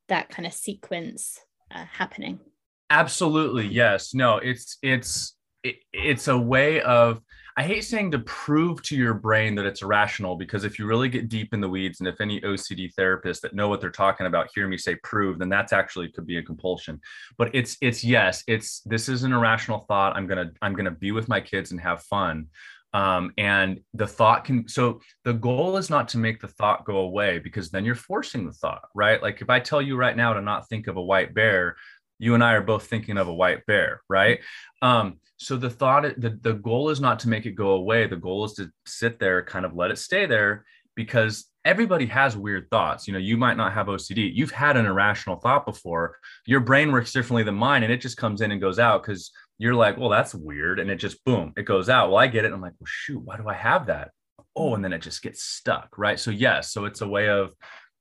that 0.09 0.29
kind 0.29 0.47
of 0.47 0.53
sequence 0.53 1.41
uh, 1.75 1.85
happening. 1.85 2.41
Absolutely, 2.88 3.67
yes. 3.67 4.15
No, 4.15 4.38
it's 4.38 4.79
it's 4.83 5.37
it, 5.62 5.76
it's 5.93 6.29
a 6.29 6.38
way 6.38 6.81
of 6.81 7.21
I 7.58 7.62
hate 7.62 7.84
saying 7.84 8.10
to 8.10 8.18
prove 8.18 8.82
to 8.82 8.96
your 8.96 9.14
brain 9.14 9.54
that 9.54 9.64
it's 9.64 9.80
irrational 9.80 10.36
because 10.36 10.64
if 10.64 10.78
you 10.78 10.86
really 10.86 11.08
get 11.08 11.30
deep 11.30 11.54
in 11.54 11.60
the 11.62 11.68
weeds 11.68 12.00
and 12.00 12.08
if 12.08 12.20
any 12.20 12.38
OCD 12.42 12.92
therapists 12.94 13.40
that 13.40 13.54
know 13.54 13.68
what 13.68 13.80
they're 13.80 13.90
talking 13.90 14.26
about 14.26 14.50
hear 14.54 14.68
me 14.68 14.76
say 14.76 14.96
prove, 14.96 15.38
then 15.38 15.48
that's 15.48 15.72
actually 15.72 16.12
could 16.12 16.26
be 16.26 16.36
a 16.36 16.42
compulsion. 16.42 17.00
But 17.38 17.54
it's 17.54 17.78
it's 17.80 18.04
yes, 18.04 18.44
it's 18.46 18.80
this 18.80 19.08
is 19.08 19.22
an 19.22 19.32
irrational 19.32 19.86
thought. 19.88 20.16
I'm 20.16 20.26
gonna 20.26 20.52
I'm 20.60 20.75
gonna 20.75 20.90
be 20.90 21.12
with 21.12 21.28
my 21.28 21.40
kids 21.40 21.70
and 21.70 21.80
have 21.80 22.02
fun. 22.02 22.48
Um, 22.92 23.32
and 23.36 23.80
the 23.94 24.06
thought 24.06 24.44
can 24.44 24.68
so 24.68 25.00
the 25.25 25.34
goal 25.34 25.76
is 25.76 25.90
not 25.90 26.08
to 26.08 26.18
make 26.18 26.40
the 26.40 26.48
thought 26.48 26.84
go 26.84 26.98
away 26.98 27.38
because 27.38 27.70
then 27.70 27.84
you're 27.84 27.94
forcing 27.94 28.46
the 28.46 28.52
thought, 28.52 28.88
right? 28.94 29.22
Like 29.22 29.40
if 29.40 29.50
I 29.50 29.60
tell 29.60 29.82
you 29.82 29.96
right 29.96 30.16
now 30.16 30.32
to 30.34 30.40
not 30.40 30.68
think 30.68 30.86
of 30.86 30.96
a 30.96 31.02
white 31.02 31.34
bear, 31.34 31.76
you 32.18 32.35
and 32.35 32.42
I 32.42 32.54
are 32.54 32.62
both 32.62 32.87
thinking 32.87 33.18
of 33.18 33.28
a 33.28 33.35
white 33.35 33.66
bear, 33.66 34.02
right? 34.08 34.40
Um, 34.82 35.20
so 35.38 35.56
the 35.56 35.70
thought, 35.70 36.02
the, 36.16 36.38
the 36.40 36.54
goal 36.54 36.88
is 36.88 37.00
not 37.00 37.20
to 37.20 37.28
make 37.28 37.46
it 37.46 37.52
go 37.52 37.70
away. 37.70 38.06
The 38.06 38.16
goal 38.16 38.44
is 38.44 38.54
to 38.54 38.70
sit 38.87 39.18
there, 39.18 39.42
kind 39.42 39.66
of 39.66 39.75
let 39.75 39.90
it 39.90 39.99
stay 39.99 40.26
there 40.26 40.64
because 40.94 41.46
everybody 41.64 42.06
has 42.06 42.37
weird 42.37 42.70
thoughts. 42.70 43.06
You 43.06 43.12
know, 43.12 43.18
you 43.18 43.37
might 43.37 43.56
not 43.56 43.75
have 43.75 43.88
OCD. 43.88 44.30
You've 44.32 44.50
had 44.50 44.76
an 44.76 44.87
irrational 44.87 45.37
thought 45.37 45.66
before. 45.66 46.16
Your 46.46 46.61
brain 46.61 46.90
works 46.90 47.12
differently 47.12 47.42
than 47.42 47.54
mine 47.54 47.82
and 47.82 47.92
it 47.92 48.00
just 48.00 48.16
comes 48.16 48.40
in 48.40 48.50
and 48.50 48.61
goes 48.61 48.78
out 48.78 49.02
because 49.02 49.30
you're 49.58 49.75
like, 49.75 49.99
well, 49.99 50.08
that's 50.08 50.35
weird. 50.35 50.78
And 50.78 50.90
it 50.90 50.96
just 50.96 51.23
boom, 51.25 51.52
it 51.56 51.64
goes 51.64 51.88
out. 51.88 52.08
Well, 52.08 52.18
I 52.18 52.28
get 52.28 52.44
it. 52.44 52.52
I'm 52.52 52.61
like, 52.61 52.75
well, 52.78 52.87
shoot, 52.87 53.20
why 53.23 53.37
do 53.37 53.49
I 53.49 53.54
have 53.54 53.87
that? 53.87 54.11
Oh, 54.54 54.75
and 54.75 54.82
then 54.82 54.92
it 54.92 55.02
just 55.02 55.23
gets 55.23 55.42
stuck. 55.42 55.99
Right. 55.99 56.18
So, 56.18 56.30
yes. 56.30 56.73
So 56.73 56.87
it's 56.87 57.02
a 57.02 57.08
way 57.08 57.28
of 57.28 57.52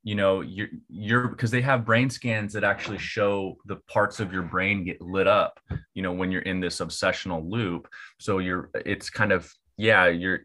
you 0.06 0.14
know 0.14 0.42
you're 0.42 0.68
you're 0.88 1.28
because 1.28 1.50
they 1.50 1.62
have 1.62 1.84
brain 1.84 2.12
scans 2.12 2.54
that 2.54 2.64
actually 2.64 3.00
show 3.00 3.58
the 3.66 3.78
parts 3.88 4.20
of 4.20 4.32
your 4.32 4.44
brain 4.44 4.86
get 4.86 5.02
lit 5.02 5.28
up 5.28 5.60
you 5.96 6.04
know 6.04 6.14
when 6.14 6.32
you're 6.32 6.44
in 6.44 6.60
this 6.60 6.78
obsessional 6.80 7.44
loop. 7.50 7.90
So 8.20 8.38
you're 8.38 8.70
it's 8.86 9.10
kind 9.10 9.32
of 9.32 9.52
yeah 9.78 10.06
you're 10.08 10.42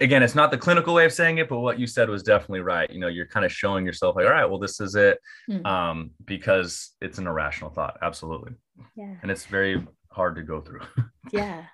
again 0.00 0.22
it's 0.22 0.36
not 0.36 0.52
the 0.52 0.56
clinical 0.56 0.94
way 0.94 1.04
of 1.04 1.12
saying 1.12 1.38
it 1.38 1.48
but 1.48 1.58
what 1.58 1.80
you 1.80 1.86
said 1.88 2.08
was 2.08 2.22
definitely 2.22 2.60
right. 2.60 2.88
You 2.90 3.00
know 3.00 3.08
you're 3.08 3.26
kind 3.26 3.44
of 3.44 3.52
showing 3.52 3.84
yourself 3.84 4.14
like 4.14 4.24
all 4.24 4.30
right 4.30 4.46
well 4.46 4.60
this 4.60 4.80
is 4.80 4.94
it 4.94 5.18
mm. 5.50 5.66
um 5.66 6.12
because 6.24 6.92
it's 7.00 7.18
an 7.18 7.26
irrational 7.26 7.70
thought 7.70 7.98
absolutely. 8.02 8.52
Yeah. 8.94 9.16
And 9.20 9.32
it's 9.32 9.46
very 9.46 9.84
hard 10.12 10.36
to 10.36 10.42
go 10.42 10.60
through. 10.60 10.82
Yeah 11.32 11.64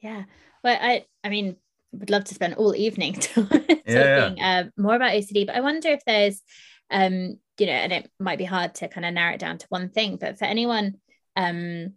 yeah. 0.00 0.24
Well 0.64 0.78
i 0.80 1.04
i 1.22 1.28
mean 1.28 1.56
would 1.92 2.10
love 2.10 2.24
to 2.24 2.34
spend 2.34 2.54
all 2.54 2.74
evening 2.74 3.14
talking 3.20 3.80
yeah. 3.86 4.34
uh, 4.40 4.64
more 4.80 4.94
about 4.94 5.12
OCD, 5.12 5.46
but 5.46 5.56
I 5.56 5.60
wonder 5.60 5.88
if 5.88 6.04
there's 6.04 6.42
um 6.90 7.38
you 7.58 7.66
know 7.66 7.72
and 7.72 7.92
it 7.92 8.10
might 8.18 8.38
be 8.38 8.44
hard 8.44 8.74
to 8.74 8.88
kind 8.88 9.06
of 9.06 9.14
narrow 9.14 9.34
it 9.34 9.40
down 9.40 9.58
to 9.58 9.66
one 9.68 9.88
thing 9.88 10.16
but 10.16 10.38
for 10.38 10.44
anyone 10.44 10.94
um 11.36 11.92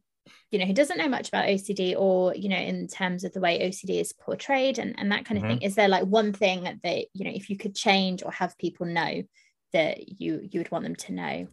you 0.51 0.59
know 0.59 0.65
who 0.65 0.73
doesn't 0.73 0.97
know 0.97 1.07
much 1.07 1.29
about 1.29 1.45
OCD 1.45 1.95
or 1.97 2.35
you 2.35 2.49
know 2.49 2.57
in 2.57 2.87
terms 2.87 3.23
of 3.23 3.33
the 3.33 3.39
way 3.39 3.59
OCD 3.59 3.99
is 4.01 4.13
portrayed 4.13 4.77
and, 4.77 4.95
and 4.97 5.11
that 5.11 5.25
kind 5.25 5.37
of 5.37 5.43
mm-hmm. 5.43 5.59
thing 5.59 5.61
is 5.61 5.75
there 5.75 5.87
like 5.87 6.03
one 6.03 6.33
thing 6.33 6.63
that 6.63 7.05
you 7.13 7.25
know 7.25 7.31
if 7.33 7.49
you 7.49 7.57
could 7.57 7.75
change 7.75 8.21
or 8.23 8.31
have 8.31 8.57
people 8.57 8.85
know 8.85 9.23
that 9.73 10.19
you 10.19 10.47
you 10.51 10.59
would 10.59 10.71
want 10.71 10.83
them 10.83 10.95
to 10.95 11.13
know 11.13 11.47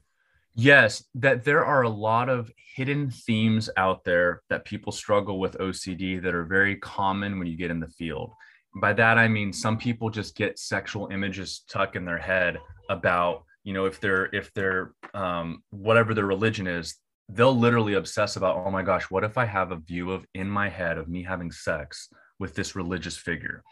yes 0.54 1.04
that 1.14 1.44
there 1.44 1.64
are 1.64 1.82
a 1.82 1.88
lot 1.88 2.28
of 2.28 2.50
hidden 2.74 3.10
themes 3.10 3.70
out 3.76 4.04
there 4.04 4.42
that 4.50 4.64
people 4.64 4.92
struggle 4.92 5.38
with 5.38 5.58
OCD 5.58 6.20
that 6.22 6.34
are 6.34 6.44
very 6.44 6.76
common 6.76 7.38
when 7.38 7.48
you 7.48 7.56
get 7.56 7.70
in 7.70 7.80
the 7.80 7.88
field 7.88 8.32
by 8.80 8.92
that 8.92 9.18
i 9.18 9.28
mean 9.28 9.52
some 9.52 9.76
people 9.76 10.10
just 10.10 10.36
get 10.36 10.58
sexual 10.58 11.08
images 11.08 11.62
stuck 11.66 11.96
in 11.96 12.04
their 12.04 12.18
head 12.18 12.58
about 12.88 13.44
you 13.64 13.72
know 13.72 13.84
if 13.84 14.00
they're 14.00 14.34
if 14.34 14.52
they're 14.54 14.92
um, 15.14 15.62
whatever 15.70 16.14
their 16.14 16.26
religion 16.26 16.66
is 16.66 16.96
they'll 17.28 17.56
literally 17.56 17.94
obsess 17.94 18.36
about 18.36 18.56
oh 18.56 18.70
my 18.70 18.82
gosh 18.82 19.04
what 19.10 19.24
if 19.24 19.36
i 19.36 19.44
have 19.44 19.72
a 19.72 19.76
view 19.76 20.10
of 20.10 20.26
in 20.34 20.48
my 20.48 20.68
head 20.68 20.96
of 20.98 21.08
me 21.08 21.22
having 21.22 21.50
sex 21.52 22.08
with 22.38 22.54
this 22.54 22.76
religious 22.76 23.16
figure? 23.16 23.64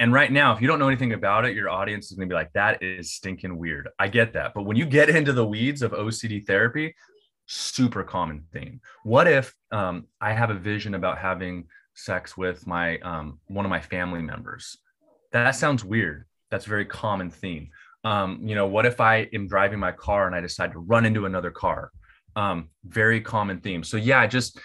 And 0.00 0.12
right 0.12 0.30
now 0.30 0.54
if 0.54 0.62
you 0.62 0.68
don't 0.68 0.78
know 0.78 0.88
anything 0.88 1.12
about 1.12 1.44
it 1.44 1.56
your 1.56 1.68
audience 1.68 2.10
is 2.10 2.16
going 2.16 2.28
to 2.28 2.32
be 2.32 2.36
like 2.36 2.52
that 2.52 2.82
is 2.82 3.12
stinking 3.12 3.58
weird. 3.58 3.88
I 3.98 4.06
get 4.08 4.32
that. 4.34 4.54
But 4.54 4.62
when 4.62 4.76
you 4.76 4.86
get 4.86 5.10
into 5.10 5.32
the 5.32 5.46
weeds 5.46 5.82
of 5.82 5.92
ocd 5.92 6.46
therapy 6.46 6.94
super 7.50 8.04
common 8.04 8.44
theme 8.52 8.78
what 9.04 9.26
if 9.26 9.54
um, 9.72 10.06
i 10.20 10.32
have 10.32 10.50
a 10.50 10.54
vision 10.54 10.94
about 10.94 11.16
having 11.16 11.64
sex 11.98 12.36
with 12.36 12.66
my 12.66 12.98
um, 12.98 13.38
one 13.48 13.64
of 13.64 13.70
my 13.70 13.80
family 13.80 14.22
members 14.22 14.78
that 15.32 15.50
sounds 15.52 15.84
weird 15.84 16.24
that's 16.50 16.66
a 16.66 16.68
very 16.68 16.86
common 16.86 17.30
theme 17.30 17.68
um, 18.04 18.40
you 18.42 18.54
know, 18.54 18.66
what 18.66 18.86
if 18.86 19.00
I 19.00 19.28
am 19.32 19.48
driving 19.48 19.78
my 19.78 19.92
car 19.92 20.26
and 20.26 20.34
I 20.34 20.40
decide 20.40 20.72
to 20.72 20.78
run 20.78 21.04
into 21.04 21.26
another 21.26 21.50
car? 21.50 21.90
Um, 22.36 22.68
very 22.84 23.20
common 23.20 23.60
theme. 23.60 23.82
So 23.82 23.96
yeah, 23.96 24.26
just 24.26 24.58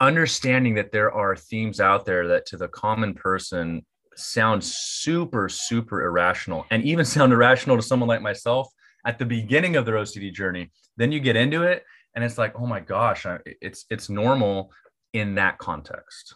understanding 0.00 0.74
that 0.74 0.92
there 0.92 1.12
are 1.12 1.34
themes 1.34 1.80
out 1.80 2.04
there 2.04 2.28
that 2.28 2.46
to 2.46 2.56
the 2.56 2.68
common 2.68 3.14
person 3.14 3.84
sound 4.16 4.62
super, 4.62 5.48
super 5.48 6.04
irrational 6.04 6.66
and 6.70 6.84
even 6.84 7.04
sound 7.16 7.32
irrational 7.32 7.76
to 7.76 7.82
someone 7.82 8.08
like 8.08 8.22
myself 8.22 8.68
at 9.06 9.18
the 9.18 9.24
beginning 9.24 9.76
of 9.76 9.86
their 9.86 9.94
OCD 9.94 10.32
journey. 10.32 10.70
Then 10.96 11.12
you 11.12 11.20
get 11.20 11.36
into 11.36 11.62
it 11.62 11.84
and 12.14 12.22
it's 12.22 12.36
like, 12.36 12.58
oh 12.60 12.66
my 12.66 12.80
gosh, 12.80 13.24
it's 13.60 13.86
it's 13.88 14.10
normal 14.10 14.70
in 15.12 15.34
that 15.36 15.58
context. 15.58 16.34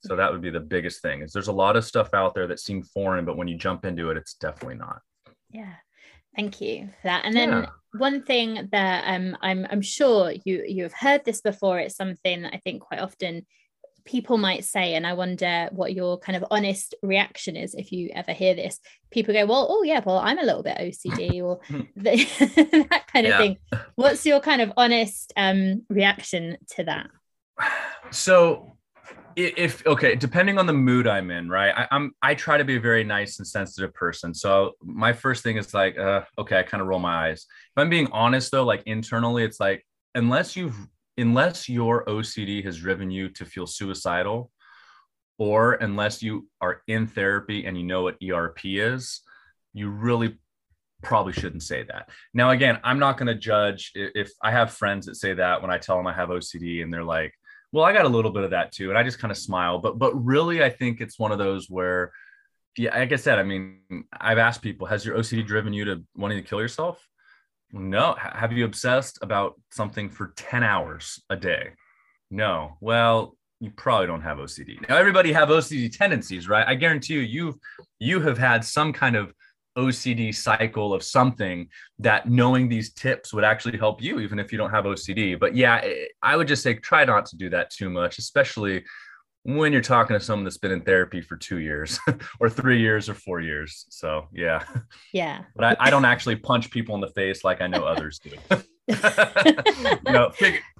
So 0.00 0.14
that 0.16 0.30
would 0.30 0.40
be 0.40 0.50
the 0.50 0.60
biggest 0.60 1.02
thing 1.02 1.22
is 1.22 1.32
there's 1.32 1.48
a 1.48 1.52
lot 1.52 1.76
of 1.76 1.84
stuff 1.84 2.14
out 2.14 2.34
there 2.34 2.46
that 2.46 2.60
seem 2.60 2.82
foreign, 2.82 3.24
but 3.24 3.36
when 3.36 3.48
you 3.48 3.56
jump 3.56 3.84
into 3.84 4.10
it, 4.10 4.16
it's 4.16 4.34
definitely 4.34 4.76
not. 4.76 5.00
Yeah. 5.50 5.74
Thank 6.36 6.60
you 6.60 6.86
for 7.02 7.08
that. 7.08 7.24
And 7.24 7.34
then 7.34 7.50
yeah. 7.50 7.66
one 7.96 8.22
thing 8.22 8.68
that 8.70 9.04
um, 9.08 9.36
I'm 9.40 9.66
I'm 9.70 9.82
sure 9.82 10.32
you 10.44 10.62
you 10.66 10.84
have 10.84 10.92
heard 10.92 11.24
this 11.24 11.40
before. 11.40 11.80
It's 11.80 11.96
something 11.96 12.42
that 12.42 12.54
I 12.54 12.58
think 12.58 12.82
quite 12.82 13.00
often 13.00 13.44
people 14.04 14.38
might 14.38 14.64
say, 14.64 14.94
and 14.94 15.06
I 15.06 15.14
wonder 15.14 15.68
what 15.72 15.94
your 15.94 16.18
kind 16.18 16.36
of 16.36 16.44
honest 16.50 16.94
reaction 17.02 17.56
is 17.56 17.74
if 17.74 17.90
you 17.90 18.10
ever 18.14 18.32
hear 18.32 18.54
this. 18.54 18.78
People 19.10 19.34
go, 19.34 19.46
"Well, 19.46 19.66
oh 19.68 19.82
yeah, 19.82 20.00
well 20.04 20.18
I'm 20.18 20.38
a 20.38 20.44
little 20.44 20.62
bit 20.62 20.78
OCD," 20.78 21.42
or 21.42 21.58
that 21.96 23.04
kind 23.12 23.26
of 23.26 23.30
yeah. 23.30 23.38
thing. 23.38 23.56
What's 23.96 24.24
your 24.24 24.40
kind 24.40 24.62
of 24.62 24.72
honest 24.76 25.32
um, 25.36 25.82
reaction 25.88 26.56
to 26.76 26.84
that? 26.84 27.08
So 28.10 28.74
if 29.36 29.86
okay 29.86 30.16
depending 30.16 30.58
on 30.58 30.66
the 30.66 30.72
mood 30.72 31.06
i'm 31.06 31.30
in 31.30 31.48
right 31.48 31.72
I, 31.76 31.94
am 31.94 32.10
i 32.22 32.34
try 32.34 32.58
to 32.58 32.64
be 32.64 32.74
a 32.74 32.80
very 32.80 33.04
nice 33.04 33.38
and 33.38 33.46
sensitive 33.46 33.94
person 33.94 34.34
so 34.34 34.72
my 34.82 35.12
first 35.12 35.44
thing 35.44 35.56
is 35.56 35.72
like 35.72 35.96
uh, 35.96 36.22
okay 36.40 36.58
i 36.58 36.64
kind 36.64 36.80
of 36.80 36.88
roll 36.88 36.98
my 36.98 37.28
eyes 37.28 37.46
if 37.46 37.80
i'm 37.80 37.88
being 37.88 38.08
honest 38.10 38.50
though 38.50 38.64
like 38.64 38.82
internally 38.86 39.44
it's 39.44 39.60
like 39.60 39.86
unless 40.16 40.56
you've 40.56 40.74
unless 41.18 41.68
your 41.68 42.04
OCD 42.04 42.64
has 42.64 42.78
driven 42.78 43.10
you 43.10 43.28
to 43.28 43.44
feel 43.44 43.66
suicidal, 43.66 44.50
or 45.36 45.74
unless 45.74 46.22
you 46.22 46.48
are 46.60 46.82
in 46.86 47.06
therapy 47.06 47.66
and 47.66 47.76
you 47.76 47.84
know 47.84 48.02
what 48.02 48.16
ERP 48.22 48.60
is, 48.64 49.20
you 49.74 49.88
really 49.88 50.38
probably 51.02 51.32
shouldn't 51.32 51.62
say 51.62 51.84
that. 51.84 52.08
Now, 52.34 52.50
again, 52.50 52.78
I'm 52.82 52.98
not 52.98 53.18
going 53.18 53.28
to 53.28 53.34
judge 53.34 53.92
if 53.94 54.32
I 54.42 54.50
have 54.50 54.72
friends 54.72 55.06
that 55.06 55.16
say 55.16 55.34
that 55.34 55.60
when 55.60 55.70
I 55.70 55.78
tell 55.78 55.96
them 55.96 56.06
I 56.06 56.12
have 56.12 56.30
OCD 56.30 56.82
and 56.82 56.92
they're 56.92 57.04
like, 57.04 57.34
well, 57.72 57.84
I 57.84 57.92
got 57.92 58.04
a 58.04 58.08
little 58.08 58.30
bit 58.30 58.44
of 58.44 58.50
that 58.50 58.72
too. 58.72 58.88
And 58.88 58.98
I 58.98 59.02
just 59.02 59.18
kind 59.18 59.30
of 59.30 59.36
smile. 59.36 59.78
But, 59.78 59.98
but 59.98 60.14
really, 60.24 60.62
I 60.62 60.70
think 60.70 61.00
it's 61.00 61.18
one 61.18 61.32
of 61.32 61.38
those 61.38 61.68
where, 61.68 62.12
yeah, 62.76 62.96
like 62.96 63.12
I 63.12 63.16
said, 63.16 63.38
I 63.38 63.42
mean, 63.42 63.80
I've 64.12 64.38
asked 64.38 64.62
people, 64.62 64.86
has 64.86 65.04
your 65.04 65.16
OCD 65.16 65.46
driven 65.46 65.72
you 65.72 65.84
to 65.86 66.04
wanting 66.16 66.42
to 66.42 66.48
kill 66.48 66.60
yourself? 66.60 67.04
No. 67.72 68.14
Have 68.18 68.52
you 68.52 68.64
obsessed 68.64 69.18
about 69.22 69.60
something 69.70 70.08
for 70.08 70.32
10 70.36 70.62
hours 70.62 71.22
a 71.28 71.36
day? 71.36 71.70
No. 72.30 72.76
Well, 72.80 73.36
you 73.60 73.70
probably 73.70 74.06
don't 74.06 74.22
have 74.22 74.38
OCD. 74.38 74.88
Now 74.88 74.96
everybody 74.96 75.32
have 75.32 75.48
OCD 75.48 75.96
tendencies, 75.96 76.48
right? 76.48 76.66
I 76.66 76.74
guarantee 76.74 77.14
you 77.14 77.20
you've 77.20 77.56
you 77.98 78.20
have 78.20 78.38
had 78.38 78.64
some 78.64 78.92
kind 78.92 79.16
of 79.16 79.32
OCD 79.78 80.34
cycle 80.34 80.92
of 80.92 81.02
something 81.02 81.68
that 82.00 82.28
knowing 82.28 82.68
these 82.68 82.92
tips 82.92 83.32
would 83.32 83.44
actually 83.44 83.78
help 83.78 84.02
you 84.02 84.18
even 84.18 84.38
if 84.38 84.50
you 84.50 84.58
don't 84.58 84.70
have 84.70 84.84
OCD. 84.84 85.38
But 85.38 85.54
yeah, 85.54 85.82
I 86.22 86.36
would 86.36 86.48
just 86.48 86.62
say 86.62 86.74
try 86.74 87.04
not 87.04 87.26
to 87.26 87.36
do 87.36 87.48
that 87.50 87.70
too 87.70 87.88
much, 87.88 88.18
especially 88.18 88.84
when 89.44 89.72
you're 89.72 89.80
talking 89.80 90.18
to 90.18 90.20
someone 90.22 90.44
that's 90.44 90.58
been 90.58 90.72
in 90.72 90.82
therapy 90.82 91.20
for 91.20 91.36
two 91.36 91.58
years 91.58 91.98
or 92.40 92.50
three 92.50 92.80
years 92.80 93.08
or 93.08 93.14
four 93.14 93.40
years. 93.40 93.86
So 93.88 94.26
yeah. 94.32 94.64
Yeah. 95.12 95.44
But 95.56 95.78
I, 95.80 95.86
I 95.86 95.90
don't 95.90 96.04
actually 96.04 96.36
punch 96.36 96.70
people 96.70 96.94
in 96.96 97.00
the 97.00 97.08
face 97.08 97.44
like 97.44 97.60
I 97.60 97.66
know 97.66 97.84
others 97.84 98.18
do. 98.18 98.30
you 98.88 100.12
know, 100.12 100.32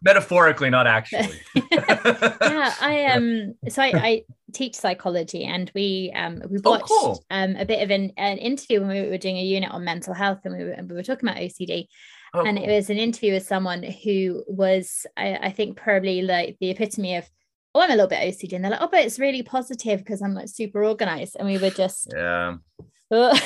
metaphorically, 0.02 0.70
not 0.70 0.86
actually. 0.86 1.40
yeah, 1.54 2.74
I 2.80 3.06
am. 3.10 3.54
Um, 3.64 3.70
so 3.70 3.82
I, 3.82 3.92
I, 3.94 4.24
teach 4.52 4.74
psychology, 4.74 5.44
and 5.44 5.70
we 5.74 6.12
um 6.14 6.42
we 6.48 6.58
oh, 6.64 6.70
watched 6.70 6.84
oh, 6.90 7.00
cool. 7.00 7.24
um 7.30 7.56
a 7.56 7.64
bit 7.64 7.82
of 7.82 7.90
an, 7.90 8.12
an 8.16 8.38
interview 8.38 8.80
when 8.80 8.90
we 8.90 9.08
were 9.08 9.18
doing 9.18 9.38
a 9.38 9.42
unit 9.42 9.70
on 9.70 9.84
mental 9.84 10.14
health, 10.14 10.40
and 10.44 10.56
we 10.56 10.64
were 10.64 10.76
we 10.88 10.94
were 10.94 11.02
talking 11.02 11.28
about 11.28 11.40
OCD. 11.40 11.86
Oh, 12.34 12.44
and 12.44 12.58
cool. 12.58 12.68
it 12.68 12.74
was 12.74 12.90
an 12.90 12.98
interview 12.98 13.32
with 13.32 13.46
someone 13.46 13.82
who 13.82 14.44
was, 14.46 15.06
I, 15.16 15.38
I 15.44 15.50
think, 15.50 15.78
probably 15.78 16.20
like 16.20 16.58
the 16.60 16.68
epitome 16.68 17.16
of 17.16 17.26
oh, 17.74 17.80
I'm 17.82 17.90
a 17.90 17.94
little 17.94 18.08
bit 18.08 18.20
OCD. 18.20 18.54
And 18.54 18.64
they're 18.64 18.72
like, 18.72 18.82
oh, 18.82 18.88
but 18.90 19.04
it's 19.04 19.18
really 19.18 19.42
positive 19.42 20.00
because 20.00 20.22
I'm 20.22 20.34
like 20.34 20.48
super 20.48 20.84
organized. 20.84 21.36
And 21.38 21.48
we 21.48 21.58
were 21.58 21.70
just, 21.70 22.12
yeah. 22.14 22.56
Oh. 23.10 23.38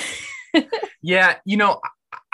yeah. 1.03 1.37
You 1.45 1.57
know, 1.57 1.81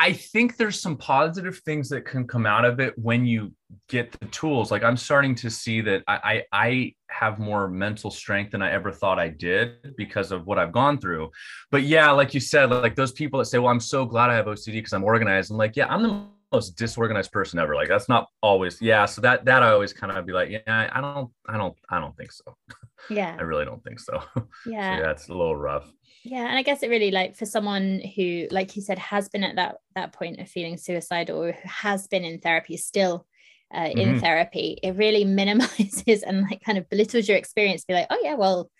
I 0.00 0.12
think 0.12 0.57
there's 0.57 0.81
some 0.81 0.97
positive 0.97 1.59
things 1.59 1.88
that 1.88 2.05
can 2.05 2.26
come 2.26 2.47
out 2.47 2.64
of 2.64 2.78
it 2.78 2.97
when 2.97 3.26
you 3.26 3.52
get 3.88 4.12
the 4.12 4.26
tools. 4.26 4.71
Like 4.71 4.85
I'm 4.85 4.97
starting 4.97 5.35
to 5.37 5.50
see 5.50 5.81
that 5.81 6.05
I, 6.07 6.19
I, 6.23 6.45
I 6.52 6.95
have 7.11 7.40
more 7.40 7.69
mental 7.69 8.12
strength 8.12 8.52
than 8.52 8.62
I 8.62 8.71
ever 8.71 8.93
thought 8.93 9.19
I 9.19 9.28
did 9.28 9.97
because 9.97 10.31
of 10.31 10.47
what 10.47 10.57
I've 10.57 10.71
gone 10.71 10.99
through. 10.99 11.31
But 11.73 11.83
yeah, 11.83 12.12
like 12.12 12.33
you 12.33 12.38
said, 12.38 12.71
like 12.71 12.95
those 12.95 13.11
people 13.11 13.40
that 13.40 13.47
say, 13.47 13.59
"Well, 13.59 13.73
I'm 13.73 13.81
so 13.81 14.05
glad 14.05 14.31
I 14.31 14.35
have 14.35 14.47
OCD 14.47 14.75
because 14.75 14.93
I'm 14.93 15.02
organized." 15.02 15.50
I'm 15.50 15.57
like, 15.57 15.75
yeah, 15.75 15.87
I'm 15.88 16.02
the 16.02 16.26
most 16.52 16.76
disorganized 16.76 17.33
person 17.33 17.59
ever. 17.59 17.75
Like 17.75 17.88
that's 17.88 18.09
not 18.09 18.28
always, 18.43 18.81
yeah. 18.81 19.07
So 19.07 19.21
that 19.23 19.45
that 19.45 19.62
I 19.62 19.71
always 19.71 19.93
kind 19.93 20.12
of 20.12 20.26
be 20.26 20.33
like, 20.33 20.50
yeah, 20.50 20.90
I 20.93 21.00
don't, 21.00 21.31
I 21.49 21.57
don't, 21.57 21.76
I 21.88 22.00
don't 22.00 22.17
think 22.17 22.33
so. 22.33 22.57
Yeah, 23.09 23.37
I 23.38 23.43
really 23.43 23.64
don't 23.64 23.83
think 23.85 24.00
so. 24.00 24.21
Yeah, 24.67 24.97
so 24.97 25.02
yeah, 25.02 25.11
it's 25.12 25.28
a 25.28 25.33
little 25.33 25.55
rough. 25.55 25.88
Yeah, 26.25 26.49
and 26.49 26.59
I 26.59 26.62
guess 26.62 26.83
it 26.83 26.90
really 26.90 27.12
like 27.12 27.37
for 27.37 27.47
someone 27.47 28.02
who, 28.17 28.49
like 28.50 28.75
you 28.75 28.83
said, 28.83 28.99
has 28.99 29.28
been 29.28 29.45
at 29.45 29.55
that 29.55 29.76
that 29.95 30.12
point 30.12 30.40
of 30.40 30.49
feeling 30.49 30.76
suicidal 30.76 31.45
or 31.45 31.52
who 31.52 31.69
has 31.69 32.09
been 32.09 32.25
in 32.25 32.40
therapy, 32.40 32.76
still 32.76 33.25
uh, 33.73 33.81
mm-hmm. 33.81 33.99
in 33.99 34.21
therapy, 34.21 34.78
it 34.83 34.97
really 34.97 35.25
minimizes 35.40 36.23
and 36.23 36.43
like 36.43 36.62
kind 36.62 36.78
of 36.78 36.88
belittles 36.88 37.28
your 37.28 37.37
experience. 37.37 37.85
Be 37.85 37.95
like, 37.95 38.09
oh 38.11 38.21
yeah, 38.23 38.35
well, 38.35 38.71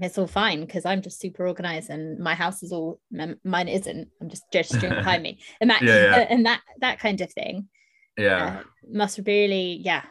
it's 0.00 0.18
all 0.18 0.26
fine 0.26 0.60
because 0.60 0.84
I'm 0.84 1.02
just 1.02 1.20
super 1.20 1.46
organized 1.46 1.90
and 1.90 2.18
my 2.18 2.34
house 2.34 2.62
is 2.62 2.72
all 2.72 3.00
mine 3.10 3.68
isn't. 3.68 4.08
I'm 4.20 4.28
just 4.28 4.44
gesturing 4.52 4.94
behind 4.94 5.22
me, 5.22 5.40
and 5.60 5.70
that 5.70 5.82
yeah, 5.82 6.16
yeah. 6.16 6.26
and 6.28 6.46
that 6.46 6.60
that 6.80 6.98
kind 6.98 7.20
of 7.20 7.32
thing. 7.32 7.68
Yeah, 8.16 8.60
uh, 8.60 8.62
must 8.88 9.20
really 9.26 9.80
yeah 9.84 10.02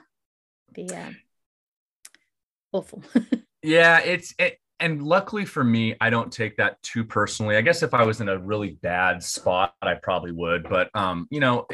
be 0.73 0.89
uh, 0.93 1.11
awful. 2.71 3.03
yeah, 3.63 3.99
it's 3.99 4.33
it, 4.39 4.59
and 4.79 5.03
luckily 5.03 5.45
for 5.45 5.63
me, 5.63 5.95
I 6.01 6.09
don't 6.09 6.31
take 6.31 6.57
that 6.57 6.81
too 6.81 7.03
personally. 7.03 7.55
I 7.55 7.61
guess 7.61 7.83
if 7.83 7.93
I 7.93 8.03
was 8.03 8.21
in 8.21 8.29
a 8.29 8.37
really 8.37 8.77
bad 8.81 9.23
spot, 9.23 9.73
I 9.81 9.95
probably 9.95 10.31
would. 10.31 10.67
But 10.69 10.89
um, 10.93 11.27
you 11.29 11.39
know, 11.39 11.67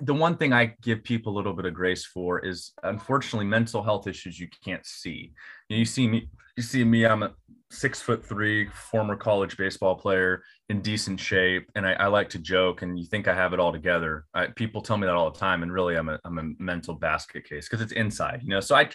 the 0.00 0.14
one 0.14 0.36
thing 0.36 0.52
I 0.52 0.74
give 0.82 1.04
people 1.04 1.32
a 1.32 1.36
little 1.36 1.52
bit 1.52 1.64
of 1.64 1.74
grace 1.74 2.04
for 2.04 2.44
is 2.44 2.72
unfortunately 2.82 3.46
mental 3.46 3.82
health 3.82 4.06
issues 4.06 4.38
you 4.38 4.48
can't 4.64 4.84
see. 4.84 5.32
You, 5.68 5.84
see 5.84 6.08
me, 6.08 6.28
you 6.56 6.62
see 6.62 6.84
me, 6.84 7.04
I'm 7.04 7.22
a 7.22 7.32
six 7.70 8.00
foot 8.00 8.24
three 8.24 8.68
former 8.68 9.16
college 9.16 9.56
baseball 9.56 9.96
player 9.96 10.42
in 10.68 10.80
decent 10.80 11.20
shape. 11.20 11.70
And 11.74 11.86
I, 11.86 11.92
I 11.94 12.06
like 12.06 12.28
to 12.30 12.38
joke 12.38 12.82
and 12.82 12.98
you 12.98 13.06
think 13.06 13.28
I 13.28 13.34
have 13.34 13.52
it 13.52 13.60
all 13.60 13.72
together. 13.72 14.24
I, 14.34 14.46
people 14.48 14.80
tell 14.80 14.96
me 14.96 15.06
that 15.06 15.14
all 15.14 15.30
the 15.30 15.38
time. 15.38 15.62
And 15.62 15.72
really 15.72 15.96
I'm 15.96 16.08
a, 16.08 16.18
I'm 16.24 16.38
a 16.38 16.62
mental 16.62 16.94
basket 16.94 17.48
case 17.48 17.68
because 17.68 17.82
it's 17.82 17.92
inside, 17.92 18.40
you 18.42 18.50
know? 18.50 18.60
So 18.60 18.76
I, 18.76 18.88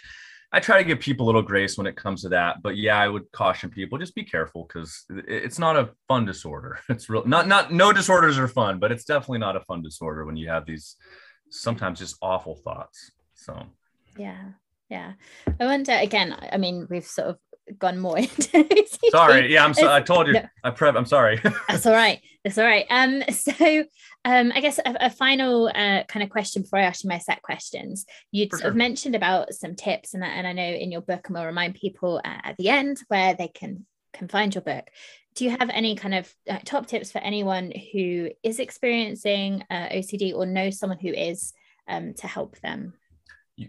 I 0.52 0.58
try 0.58 0.78
to 0.78 0.84
give 0.84 0.98
people 0.98 1.26
a 1.26 1.28
little 1.28 1.42
grace 1.42 1.78
when 1.78 1.86
it 1.86 1.96
comes 1.96 2.22
to 2.22 2.30
that. 2.30 2.60
But 2.62 2.76
yeah, 2.76 2.98
I 2.98 3.08
would 3.08 3.30
caution 3.32 3.70
people 3.70 3.98
just 3.98 4.14
be 4.14 4.24
careful 4.24 4.64
because 4.66 5.04
it's 5.08 5.58
not 5.58 5.76
a 5.76 5.90
fun 6.08 6.24
disorder. 6.24 6.80
It's 6.88 7.08
real 7.08 7.24
not 7.24 7.46
not 7.46 7.72
no 7.72 7.92
disorders 7.92 8.38
are 8.38 8.48
fun, 8.48 8.78
but 8.78 8.90
it's 8.90 9.04
definitely 9.04 9.38
not 9.38 9.56
a 9.56 9.60
fun 9.60 9.82
disorder 9.82 10.24
when 10.24 10.36
you 10.36 10.48
have 10.48 10.66
these 10.66 10.96
sometimes 11.50 12.00
just 12.00 12.16
awful 12.20 12.56
thoughts. 12.56 13.12
So 13.34 13.62
yeah, 14.16 14.42
yeah. 14.88 15.12
I 15.60 15.66
wonder 15.66 15.92
again. 15.92 16.36
I 16.52 16.56
mean, 16.56 16.86
we've 16.90 17.06
sort 17.06 17.28
of 17.28 17.38
gone 17.78 17.98
more 17.98 18.18
into 18.24 18.66
sorry 19.10 19.52
yeah 19.52 19.64
i'm 19.64 19.74
so 19.74 19.92
i 19.92 20.00
told 20.00 20.26
you 20.26 20.32
no. 20.32 20.44
i 20.64 20.70
prep 20.70 20.96
i'm 20.96 21.06
sorry 21.06 21.40
that's 21.68 21.86
all 21.86 21.92
right 21.92 22.20
that's 22.42 22.58
all 22.58 22.64
right 22.64 22.86
um 22.90 23.22
so 23.30 23.84
um 24.24 24.52
i 24.54 24.60
guess 24.60 24.78
a, 24.78 25.06
a 25.06 25.10
final 25.10 25.68
uh, 25.68 26.02
kind 26.04 26.22
of 26.22 26.30
question 26.30 26.62
before 26.62 26.78
i 26.78 26.82
ask 26.82 27.04
you 27.04 27.08
my 27.08 27.18
set 27.18 27.42
questions 27.42 28.06
you 28.32 28.48
sort 28.50 28.62
sure. 28.62 28.70
of 28.70 28.76
mentioned 28.76 29.14
about 29.14 29.52
some 29.54 29.74
tips 29.74 30.14
and, 30.14 30.24
and 30.24 30.46
i 30.46 30.52
know 30.52 30.62
in 30.62 30.90
your 30.90 31.00
book 31.00 31.26
and 31.26 31.34
we'll 31.34 31.46
remind 31.46 31.74
people 31.74 32.20
uh, 32.24 32.38
at 32.44 32.56
the 32.56 32.68
end 32.68 33.00
where 33.08 33.34
they 33.34 33.48
can 33.48 33.86
can 34.12 34.28
find 34.28 34.54
your 34.54 34.62
book 34.62 34.88
do 35.36 35.44
you 35.44 35.50
have 35.50 35.70
any 35.70 35.94
kind 35.94 36.14
of 36.14 36.32
uh, 36.48 36.58
top 36.64 36.86
tips 36.86 37.12
for 37.12 37.18
anyone 37.18 37.72
who 37.92 38.28
is 38.42 38.58
experiencing 38.58 39.62
uh, 39.70 39.88
ocd 39.88 40.34
or 40.34 40.46
knows 40.46 40.78
someone 40.78 40.98
who 40.98 41.12
is 41.12 41.52
um, 41.88 42.14
to 42.14 42.26
help 42.26 42.58
them 42.60 42.94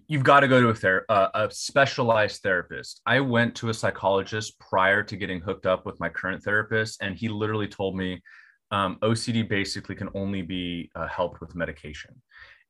you've 0.08 0.24
got 0.24 0.42
to 0.42 0.48
go 0.48 0.62
to 0.62 0.70
a, 0.70 0.76
ther- 0.76 1.06
uh, 1.10 1.28
a 1.34 1.52
specialized 1.52 2.42
therapist. 2.42 3.02
I 3.06 3.20
went 3.20 3.56
to 3.56 3.70
a 3.70 3.74
psychologist 3.74 4.60
prior 4.60 5.04
to 5.04 5.18
getting 5.18 5.42
hooked 5.42 5.66
up 5.66 5.86
with 5.86 6.00
my 6.00 6.10
current 6.10 6.44
therapist, 6.44 7.02
and 7.02 7.16
he 7.16 7.28
literally 7.28 7.68
told 7.68 7.96
me 7.96 8.22
um, 8.72 8.98
OCD 9.02 9.48
basically 9.48 9.96
can 9.96 10.10
only 10.16 10.42
be 10.42 10.90
uh, 10.96 11.08
helped 11.08 11.42
with 11.42 11.56
medication, 11.56 12.22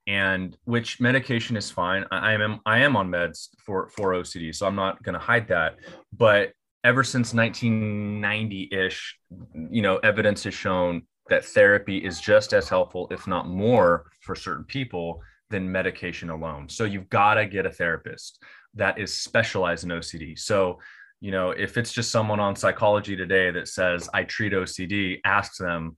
and 0.07 0.57
which 0.65 0.99
medication 0.99 1.55
is 1.55 1.71
fine. 1.71 2.05
I, 2.11 2.31
I 2.31 2.33
am 2.33 2.59
I 2.65 2.79
am 2.79 2.95
on 2.95 3.09
meds 3.09 3.49
for 3.63 3.89
for 3.89 4.13
OCD, 4.13 4.53
so 4.53 4.65
I'm 4.65 4.75
not 4.75 5.01
going 5.03 5.13
to 5.13 5.19
hide 5.19 5.47
that. 5.49 5.77
But 6.11 6.53
ever 6.83 7.03
since 7.03 7.33
1990-ish, 7.33 9.19
you 9.69 9.81
know, 9.81 9.97
evidence 9.97 10.43
has 10.45 10.53
shown 10.53 11.03
that 11.29 11.45
therapy 11.45 11.97
is 11.97 12.19
just 12.19 12.53
as 12.53 12.67
helpful, 12.67 13.07
if 13.11 13.27
not 13.27 13.47
more, 13.47 14.11
for 14.21 14.35
certain 14.35 14.65
people 14.65 15.21
than 15.49 15.71
medication 15.71 16.29
alone. 16.29 16.67
So 16.69 16.85
you've 16.85 17.09
got 17.09 17.35
to 17.35 17.45
get 17.45 17.65
a 17.65 17.71
therapist 17.71 18.41
that 18.73 18.97
is 18.97 19.13
specialized 19.13 19.83
in 19.83 19.91
OCD. 19.91 20.39
So, 20.39 20.79
you 21.21 21.31
know, 21.31 21.51
if 21.51 21.77
it's 21.77 21.93
just 21.93 22.11
someone 22.11 22.39
on 22.39 22.55
psychology 22.55 23.15
today 23.15 23.51
that 23.51 23.67
says, 23.67 24.09
I 24.13 24.23
treat 24.23 24.53
OCD, 24.53 25.19
ask 25.23 25.55
them, 25.57 25.95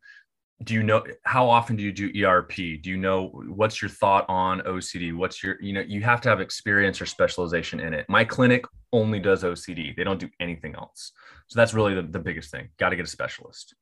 do 0.63 0.73
you 0.73 0.83
know 0.83 1.03
how 1.23 1.49
often 1.49 1.75
do 1.75 1.83
you 1.83 1.91
do 1.91 2.25
ERP? 2.25 2.55
Do 2.55 2.89
you 2.89 2.97
know 2.97 3.27
what's 3.47 3.81
your 3.81 3.89
thought 3.89 4.25
on 4.29 4.59
OCD? 4.61 5.13
What's 5.15 5.41
your, 5.41 5.57
you 5.61 5.73
know, 5.73 5.81
you 5.81 6.01
have 6.01 6.21
to 6.21 6.29
have 6.29 6.41
experience 6.41 7.01
or 7.01 7.05
specialization 7.05 7.79
in 7.79 7.93
it. 7.93 8.05
My 8.09 8.23
clinic 8.23 8.65
only 8.91 9.19
does 9.19 9.43
OCD, 9.43 9.95
they 9.95 10.03
don't 10.03 10.19
do 10.19 10.29
anything 10.39 10.75
else. 10.75 11.13
So 11.47 11.57
that's 11.57 11.73
really 11.73 11.95
the, 11.95 12.03
the 12.03 12.19
biggest 12.19 12.51
thing. 12.51 12.69
Got 12.77 12.89
to 12.89 12.95
get 12.97 13.05
a 13.05 13.09
specialist. 13.09 13.75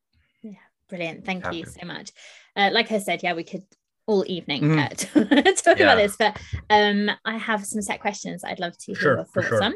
Yeah, 0.44 0.54
brilliant. 0.90 1.26
Thank 1.26 1.44
have 1.44 1.54
you 1.54 1.66
to. 1.66 1.72
so 1.72 1.86
much. 1.86 2.12
Uh, 2.56 2.70
like 2.72 2.92
I 2.92 3.00
said, 3.00 3.22
yeah, 3.24 3.34
we 3.34 3.44
could 3.44 3.64
all 4.08 4.24
evening 4.28 4.64
mm. 4.64 4.80
uh, 4.80 5.52
talk 5.64 5.80
yeah. 5.80 5.86
about 5.86 5.98
this, 5.98 6.16
but 6.18 6.40
um, 6.70 7.10
I 7.26 7.38
have 7.38 7.66
some 7.66 7.82
set 7.82 8.00
questions 8.00 8.44
I'd 8.44 8.60
love 8.60 8.78
to 8.78 8.86
hear 8.94 8.96
sure, 8.96 9.16
your 9.16 9.26
thoughts 9.26 9.48
sure. 9.48 9.64
on. 9.64 9.74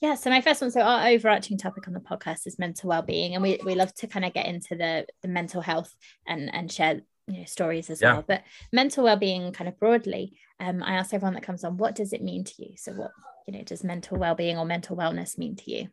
Yeah, 0.00 0.14
so 0.14 0.28
my 0.28 0.42
first 0.42 0.60
one, 0.60 0.70
so 0.70 0.80
our 0.80 1.08
overarching 1.08 1.56
topic 1.56 1.88
on 1.88 1.94
the 1.94 2.00
podcast 2.00 2.46
is 2.46 2.58
mental 2.58 2.90
well-being, 2.90 3.34
and 3.34 3.42
we, 3.42 3.58
we 3.64 3.74
love 3.74 3.94
to 3.94 4.06
kind 4.06 4.26
of 4.26 4.34
get 4.34 4.46
into 4.46 4.76
the 4.76 5.06
the 5.22 5.28
mental 5.28 5.62
health 5.62 5.94
and 6.26 6.54
and 6.54 6.70
share 6.70 7.00
you 7.26 7.38
know 7.38 7.44
stories 7.44 7.88
as 7.88 8.02
yeah. 8.02 8.14
well. 8.14 8.24
But 8.26 8.42
mental 8.72 9.04
well-being, 9.04 9.52
kind 9.52 9.68
of 9.68 9.78
broadly, 9.78 10.38
um, 10.60 10.82
I 10.82 10.96
ask 10.96 11.14
everyone 11.14 11.34
that 11.34 11.42
comes 11.42 11.64
on, 11.64 11.78
what 11.78 11.94
does 11.94 12.12
it 12.12 12.22
mean 12.22 12.44
to 12.44 12.52
you? 12.58 12.74
So, 12.76 12.92
what 12.92 13.10
you 13.46 13.54
know, 13.54 13.62
does 13.62 13.84
mental 13.84 14.18
well-being 14.18 14.58
or 14.58 14.66
mental 14.66 14.96
wellness 14.96 15.38
mean 15.38 15.56
to 15.56 15.70
you? 15.70 15.88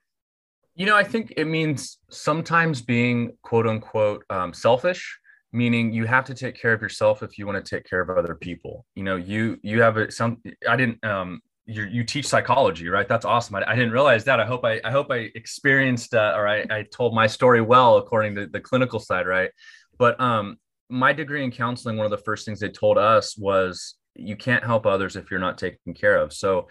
You 0.75 0.85
know, 0.85 0.97
I 0.97 1.03
think 1.03 1.33
it 1.37 1.45
means 1.45 1.99
sometimes 2.09 2.81
being 2.81 3.37
quote 3.41 3.67
unquote 3.67 4.25
um, 4.29 4.53
selfish 4.53 5.19
meaning 5.55 5.93
you 5.93 6.05
have 6.05 6.25
to 6.25 6.33
take 6.33 6.59
care 6.59 6.73
of 6.73 6.81
yourself 6.81 7.21
if 7.21 7.37
you 7.37 7.45
want 7.45 7.63
to 7.63 7.75
take 7.75 7.87
care 7.87 8.01
of 8.01 8.09
other 8.09 8.35
people 8.35 8.85
you 8.95 9.03
know 9.03 9.15
you 9.15 9.57
you 9.61 9.81
have 9.81 9.97
a, 9.97 10.11
some 10.11 10.41
i 10.67 10.75
didn't 10.75 11.01
um 11.05 11.39
you 11.65 11.83
you 11.83 12.03
teach 12.03 12.27
psychology 12.27 12.89
right? 12.89 13.07
That's 13.07 13.25
awesome. 13.25 13.55
I, 13.55 13.63
I 13.67 13.75
didn't 13.75 13.91
realize 13.91 14.23
that. 14.25 14.39
I 14.39 14.45
hope 14.45 14.65
i 14.65 14.81
i 14.83 14.91
hope 14.91 15.11
i 15.11 15.29
experienced 15.35 16.13
uh, 16.13 16.33
or 16.35 16.47
I, 16.47 16.65
I 16.69 16.83
told 16.83 17.13
my 17.13 17.27
story 17.27 17.61
well 17.61 17.97
according 17.97 18.35
to 18.35 18.47
the 18.47 18.59
clinical 18.59 18.99
side 18.99 19.27
right? 19.27 19.51
But 19.97 20.19
um 20.19 20.57
my 20.89 21.13
degree 21.13 21.43
in 21.43 21.51
counseling 21.51 21.97
one 21.97 22.05
of 22.05 22.11
the 22.11 22.17
first 22.17 22.45
things 22.45 22.59
they 22.59 22.69
told 22.69 22.97
us 22.97 23.37
was 23.37 23.95
you 24.15 24.35
can't 24.35 24.63
help 24.63 24.85
others 24.85 25.15
if 25.15 25.31
you're 25.31 25.39
not 25.39 25.57
taken 25.57 25.93
care 25.93 26.17
of. 26.17 26.33
So 26.33 26.67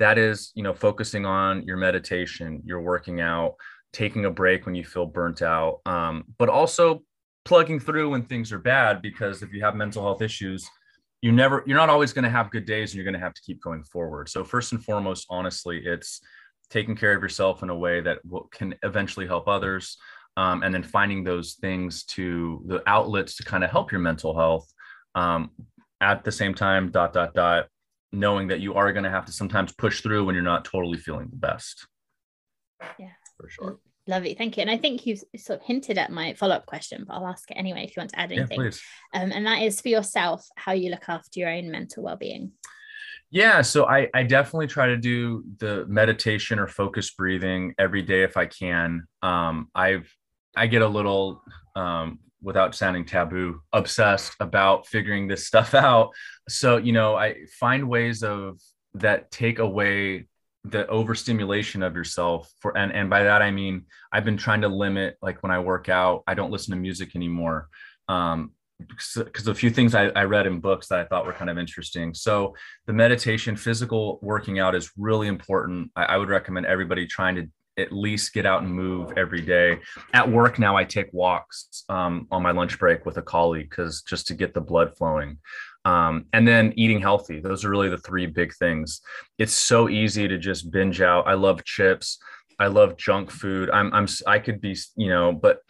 that 0.00 0.18
is 0.18 0.50
you 0.54 0.64
know 0.64 0.74
focusing 0.74 1.24
on 1.24 1.62
your 1.62 1.76
meditation 1.76 2.62
your 2.64 2.80
working 2.80 3.20
out 3.20 3.54
taking 3.92 4.24
a 4.24 4.30
break 4.30 4.66
when 4.66 4.74
you 4.74 4.84
feel 4.84 5.06
burnt 5.06 5.42
out 5.42 5.80
um, 5.86 6.24
but 6.38 6.48
also 6.48 7.02
plugging 7.44 7.78
through 7.78 8.10
when 8.10 8.22
things 8.22 8.52
are 8.52 8.58
bad 8.58 9.00
because 9.00 9.42
if 9.42 9.52
you 9.52 9.62
have 9.62 9.76
mental 9.76 10.02
health 10.02 10.22
issues 10.22 10.68
you 11.22 11.32
never 11.32 11.62
you're 11.66 11.76
not 11.76 11.90
always 11.90 12.12
going 12.12 12.24
to 12.24 12.30
have 12.30 12.50
good 12.50 12.66
days 12.66 12.90
and 12.90 12.96
you're 12.96 13.04
going 13.04 13.14
to 13.14 13.20
have 13.20 13.34
to 13.34 13.42
keep 13.42 13.60
going 13.62 13.84
forward. 13.84 14.28
So 14.28 14.44
first 14.44 14.72
and 14.72 14.82
foremost 14.82 15.26
honestly 15.30 15.82
it's 15.84 16.20
taking 16.70 16.96
care 16.96 17.14
of 17.14 17.22
yourself 17.22 17.62
in 17.62 17.70
a 17.70 17.76
way 17.76 18.00
that 18.00 18.18
will, 18.24 18.44
can 18.52 18.74
eventually 18.82 19.26
help 19.26 19.48
others 19.48 19.96
um, 20.36 20.62
and 20.62 20.72
then 20.72 20.82
finding 20.82 21.24
those 21.24 21.54
things 21.54 22.04
to 22.04 22.62
the 22.66 22.82
outlets 22.88 23.36
to 23.36 23.42
kind 23.42 23.64
of 23.64 23.70
help 23.70 23.90
your 23.90 24.00
mental 24.00 24.36
health 24.36 24.72
um, 25.14 25.50
at 26.00 26.24
the 26.24 26.32
same 26.32 26.54
time 26.54 26.90
dot 26.90 27.12
dot 27.12 27.34
dot 27.34 27.66
knowing 28.12 28.48
that 28.48 28.60
you 28.60 28.74
are 28.74 28.92
going 28.92 29.04
to 29.04 29.10
have 29.10 29.26
to 29.26 29.32
sometimes 29.32 29.72
push 29.72 30.00
through 30.00 30.24
when 30.24 30.34
you're 30.34 30.42
not 30.42 30.64
totally 30.64 30.98
feeling 30.98 31.28
the 31.30 31.36
best. 31.36 31.86
Yeah. 32.98 33.10
For 33.36 33.48
sure 33.48 33.78
Lovely, 34.10 34.34
thank 34.34 34.56
you. 34.56 34.62
And 34.62 34.70
I 34.70 34.76
think 34.76 35.06
you've 35.06 35.22
sort 35.36 35.60
of 35.60 35.64
hinted 35.64 35.96
at 35.96 36.10
my 36.10 36.34
follow 36.34 36.56
up 36.56 36.66
question, 36.66 37.04
but 37.06 37.14
I'll 37.14 37.28
ask 37.28 37.48
it 37.48 37.54
anyway 37.54 37.84
if 37.84 37.96
you 37.96 38.00
want 38.00 38.10
to 38.10 38.18
add 38.18 38.32
anything. 38.32 38.60
Yeah, 38.60 38.70
um, 39.14 39.30
and 39.30 39.46
that 39.46 39.62
is 39.62 39.80
for 39.80 39.88
yourself, 39.88 40.44
how 40.56 40.72
you 40.72 40.90
look 40.90 41.08
after 41.08 41.38
your 41.38 41.48
own 41.48 41.70
mental 41.70 42.02
well 42.02 42.16
being. 42.16 42.50
Yeah, 43.30 43.62
so 43.62 43.86
I, 43.86 44.08
I 44.12 44.24
definitely 44.24 44.66
try 44.66 44.88
to 44.88 44.96
do 44.96 45.44
the 45.58 45.86
meditation 45.86 46.58
or 46.58 46.66
focused 46.66 47.16
breathing 47.16 47.72
every 47.78 48.02
day 48.02 48.24
if 48.24 48.36
I 48.36 48.46
can. 48.46 49.04
Um, 49.22 49.68
I've 49.76 50.12
I 50.56 50.66
get 50.66 50.82
a 50.82 50.88
little 50.88 51.40
um, 51.76 52.18
without 52.42 52.74
sounding 52.74 53.04
taboo 53.04 53.60
obsessed 53.72 54.34
about 54.40 54.88
figuring 54.88 55.28
this 55.28 55.46
stuff 55.50 55.72
out. 55.72 56.10
So 56.48 56.78
you 56.78 56.90
know, 56.90 57.14
I 57.14 57.36
find 57.60 57.88
ways 57.88 58.24
of 58.24 58.58
that 58.94 59.30
take 59.30 59.60
away 59.60 60.26
the 60.64 60.86
overstimulation 60.88 61.82
of 61.82 61.96
yourself 61.96 62.52
for 62.60 62.76
and 62.76 62.92
and 62.92 63.08
by 63.08 63.22
that 63.22 63.40
i 63.40 63.50
mean 63.50 63.86
i've 64.12 64.24
been 64.24 64.36
trying 64.36 64.60
to 64.60 64.68
limit 64.68 65.16
like 65.22 65.42
when 65.42 65.50
i 65.50 65.58
work 65.58 65.88
out 65.88 66.22
i 66.26 66.34
don't 66.34 66.50
listen 66.50 66.74
to 66.74 66.80
music 66.80 67.16
anymore 67.16 67.68
um 68.08 68.50
because 68.88 69.46
a 69.46 69.54
few 69.54 69.70
things 69.70 69.94
I, 69.94 70.06
I 70.08 70.24
read 70.24 70.46
in 70.46 70.60
books 70.60 70.88
that 70.88 71.00
i 71.00 71.04
thought 71.04 71.26
were 71.26 71.32
kind 71.32 71.50
of 71.50 71.58
interesting. 71.58 72.14
So 72.14 72.54
the 72.86 72.92
meditation 72.92 73.56
physical 73.56 74.18
working 74.22 74.58
out 74.58 74.74
is 74.74 74.90
really 74.96 75.26
important. 75.26 75.90
I, 75.96 76.04
I 76.04 76.16
would 76.16 76.28
recommend 76.28 76.66
everybody 76.66 77.06
trying 77.06 77.36
to 77.36 77.48
at 77.78 77.92
least 77.92 78.32
get 78.32 78.46
out 78.46 78.62
and 78.62 78.72
move 78.72 79.12
every 79.16 79.40
day. 79.40 79.78
At 80.12 80.30
work 80.30 80.58
now, 80.58 80.76
I 80.76 80.84
take 80.84 81.08
walks 81.12 81.84
um, 81.88 82.26
on 82.30 82.42
my 82.42 82.50
lunch 82.50 82.78
break 82.78 83.06
with 83.06 83.16
a 83.16 83.22
colleague 83.22 83.70
because 83.70 84.02
just 84.02 84.26
to 84.28 84.34
get 84.34 84.54
the 84.54 84.60
blood 84.60 84.96
flowing 84.96 85.38
um, 85.84 86.26
and 86.32 86.46
then 86.46 86.72
eating 86.76 87.00
healthy 87.00 87.40
those 87.40 87.64
are 87.64 87.70
really 87.70 87.88
the 87.88 87.98
three 87.98 88.26
big 88.26 88.52
things. 88.54 89.00
It's 89.38 89.52
so 89.52 89.88
easy 89.88 90.28
to 90.28 90.38
just 90.38 90.70
binge 90.70 91.00
out. 91.00 91.26
I 91.26 91.34
love 91.34 91.64
chips. 91.64 92.18
I 92.58 92.66
love 92.66 92.96
junk 92.96 93.30
food. 93.30 93.70
I'm 93.70 93.92
i'm 93.94 94.06
i 94.26 94.38
could 94.38 94.60
be 94.60 94.76
you 94.96 95.08
know 95.08 95.32
but 95.32 95.60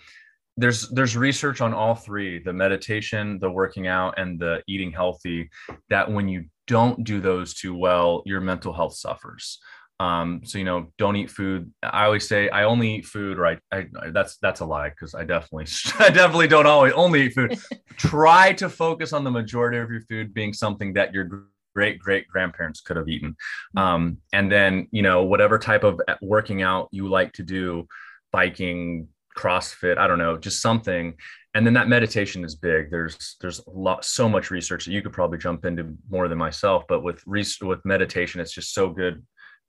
there's 0.57 0.88
there's 0.90 1.16
research 1.16 1.61
on 1.61 1.73
all 1.73 1.94
three 1.94 2.42
the 2.42 2.53
meditation 2.53 3.38
the 3.38 3.51
working 3.51 3.87
out 3.87 4.14
and 4.18 4.38
the 4.38 4.62
eating 4.68 4.92
healthy 4.92 5.49
that 5.88 6.11
when 6.11 6.29
you 6.29 6.44
don't 6.66 7.03
do 7.03 7.20
those 7.20 7.55
too 7.55 7.75
well 7.75 8.23
your 8.27 8.40
mental 8.40 8.73
health 8.73 8.94
suffers 8.94 9.59
um, 10.01 10.41
so 10.45 10.57
you 10.57 10.65
know, 10.65 10.91
don't 10.97 11.15
eat 11.17 11.31
food. 11.31 11.71
I 11.83 12.07
always 12.07 12.27
say 12.27 12.49
I 12.49 12.65
only 12.65 12.97
eat 12.97 13.05
food, 13.05 13.37
right? 13.37 13.59
I, 13.71 13.87
I 14.01 14.09
that's 14.11 14.39
that's 14.39 14.61
a 14.61 14.65
lie 14.65 14.89
because 14.89 15.15
I 15.15 15.25
definitely 15.25 15.67
I 15.99 16.09
definitely 16.09 16.49
don't 16.49 16.67
always 16.67 16.95
only 16.95 17.27
eat 17.27 17.35
food. 17.35 17.59
Try 17.99 18.55
to 18.55 18.71
focus 18.71 19.13
on 19.13 19.25
the 19.25 19.31
majority 19.31 19.77
of 19.77 19.91
your 19.91 20.01
food 20.01 20.33
being 20.33 20.55
something 20.55 20.95
that 20.95 21.13
your 21.13 21.45
great 21.75 21.99
great 21.99 22.27
grandparents 22.29 22.81
could 22.81 22.97
have 22.97 23.09
eaten, 23.09 23.37
um, 23.77 24.17
and 24.33 24.51
then 24.51 24.89
you 24.91 25.03
know 25.03 25.25
whatever 25.25 25.59
type 25.59 25.85
of 25.85 26.01
working 26.23 26.63
out 26.63 26.89
you 26.93 27.07
like 27.07 27.35
to 27.35 27.43
do, 27.43 27.87
biking, 28.33 29.07
CrossFit, 29.37 29.99
I 29.99 30.07
don't 30.07 30.19
know, 30.19 30.39
just 30.39 30.63
something. 30.63 31.15
And 31.53 31.67
then 31.67 31.75
that 31.75 31.89
meditation 31.89 32.43
is 32.43 32.55
big. 32.55 32.91
There's 32.91 33.37
there's 33.43 33.59
a 33.59 33.71
lot 33.71 34.07
so 34.07 34.31
much 34.31 34.51
research 34.51 34.87
that 34.87 34.93
you 34.93 35.03
could 35.03 35.13
probably 35.13 35.37
jump 35.37 35.67
into 35.67 35.95
more 36.09 36.27
than 36.27 36.39
myself, 36.39 36.85
but 36.89 37.03
with 37.03 37.23
re- 37.27 37.45
with 37.61 37.85
meditation, 37.85 38.41
it's 38.41 38.55
just 38.55 38.73
so 38.73 38.89
good 38.89 39.23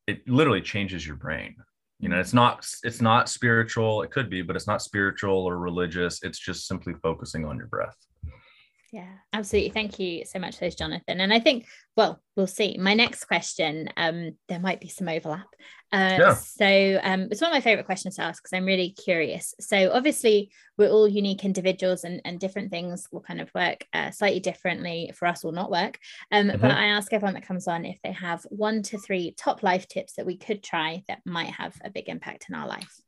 it 0.08 0.28
literally 0.28 0.62
changes 0.62 1.06
your 1.06 1.16
brain. 1.16 1.56
You 2.00 2.10
know 2.10 2.20
it's 2.20 2.34
not 2.34 2.68
it's 2.84 3.02
not 3.02 3.30
spiritual. 3.30 4.02
It 4.02 4.12
could 4.12 4.30
be 4.30 4.42
but 4.42 4.56
it's 4.56 4.68
not 4.68 4.82
spiritual 4.82 5.46
or 5.46 5.58
religious. 5.58 6.24
It's 6.24 6.40
just 6.40 6.68
simply 6.68 6.94
focusing 7.02 7.46
on 7.46 7.58
your 7.58 7.68
breath 7.68 7.96
yeah, 8.92 9.08
absolutely. 9.32 9.70
Thank 9.70 10.00
you 10.00 10.26
so 10.26 10.38
much, 10.38 10.60
those 10.60 10.76
Jonathan. 10.76 11.22
And 11.22 11.34
I 11.34 11.40
think, 11.40 11.66
well, 11.96 12.22
we'll 12.36 12.46
see. 12.46 12.78
My 12.78 12.94
next 12.94 13.24
question, 13.24 13.88
um, 13.96 14.32
there 14.50 14.60
might 14.60 14.82
be 14.82 14.90
some 14.90 15.08
overlap. 15.08 15.48
Uh, 15.94 16.18
yeah. 16.20 16.34
So 16.34 17.00
um, 17.02 17.30
it's 17.32 17.40
one 17.40 17.52
of 17.52 17.56
my 17.56 17.62
favorite 17.62 17.86
questions 17.86 18.18
to 18.18 18.24
ask 18.24 18.44
because 18.44 18.52
I'm 18.52 18.66
really 18.66 18.90
curious. 18.90 19.56
So 19.62 19.92
obviously, 19.94 20.52
we're 20.78 20.90
all 20.90 21.08
unique 21.08 21.46
individuals, 21.46 22.04
and, 22.04 22.20
and 22.26 22.38
different 22.38 22.70
things 22.70 23.08
will 23.14 23.22
kind 23.22 23.40
of 23.40 23.50
work 23.56 23.86
uh, 23.94 24.12
slightly 24.12 24.42
differently 24.42 25.12
for 25.16 25.26
us, 25.26 25.44
will 25.44 25.54
not 25.54 25.72
work. 25.72 25.98
Um, 26.30 26.48
mm-hmm. 26.48 26.62
But 26.62 26.72
I 26.72 26.88
ask 26.88 27.14
everyone 27.14 27.36
that 27.36 27.48
comes 27.48 27.70
on 27.70 27.86
if 27.86 27.98
they 28.04 28.12
have 28.12 28.44
one 28.50 28.84
to 28.84 28.98
three 28.98 29.34
top 29.38 29.64
life 29.64 29.88
tips 29.88 30.16
that 30.16 30.26
we 30.26 30.38
could 30.38 30.64
try 30.64 31.04
that 31.08 31.22
might 31.26 31.52
have 31.52 31.78
a 31.82 31.90
big 31.90 32.10
impact 32.10 32.48
in 32.50 32.56
our 32.56 32.68
life 32.68 33.02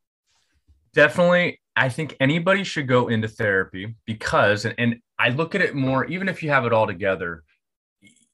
definitely 0.94 1.60
i 1.76 1.90
think 1.90 2.16
anybody 2.20 2.64
should 2.64 2.88
go 2.88 3.08
into 3.08 3.28
therapy 3.28 3.96
because 4.06 4.66
and, 4.66 4.76
and 4.78 4.96
i 5.20 5.30
look 5.30 5.56
at 5.56 5.62
it 5.62 5.76
more 5.76 6.06
even 6.06 6.30
if 6.30 6.44
you 6.44 6.50
have 6.50 6.66
it 6.66 6.74
all 6.74 6.88
together 6.88 7.44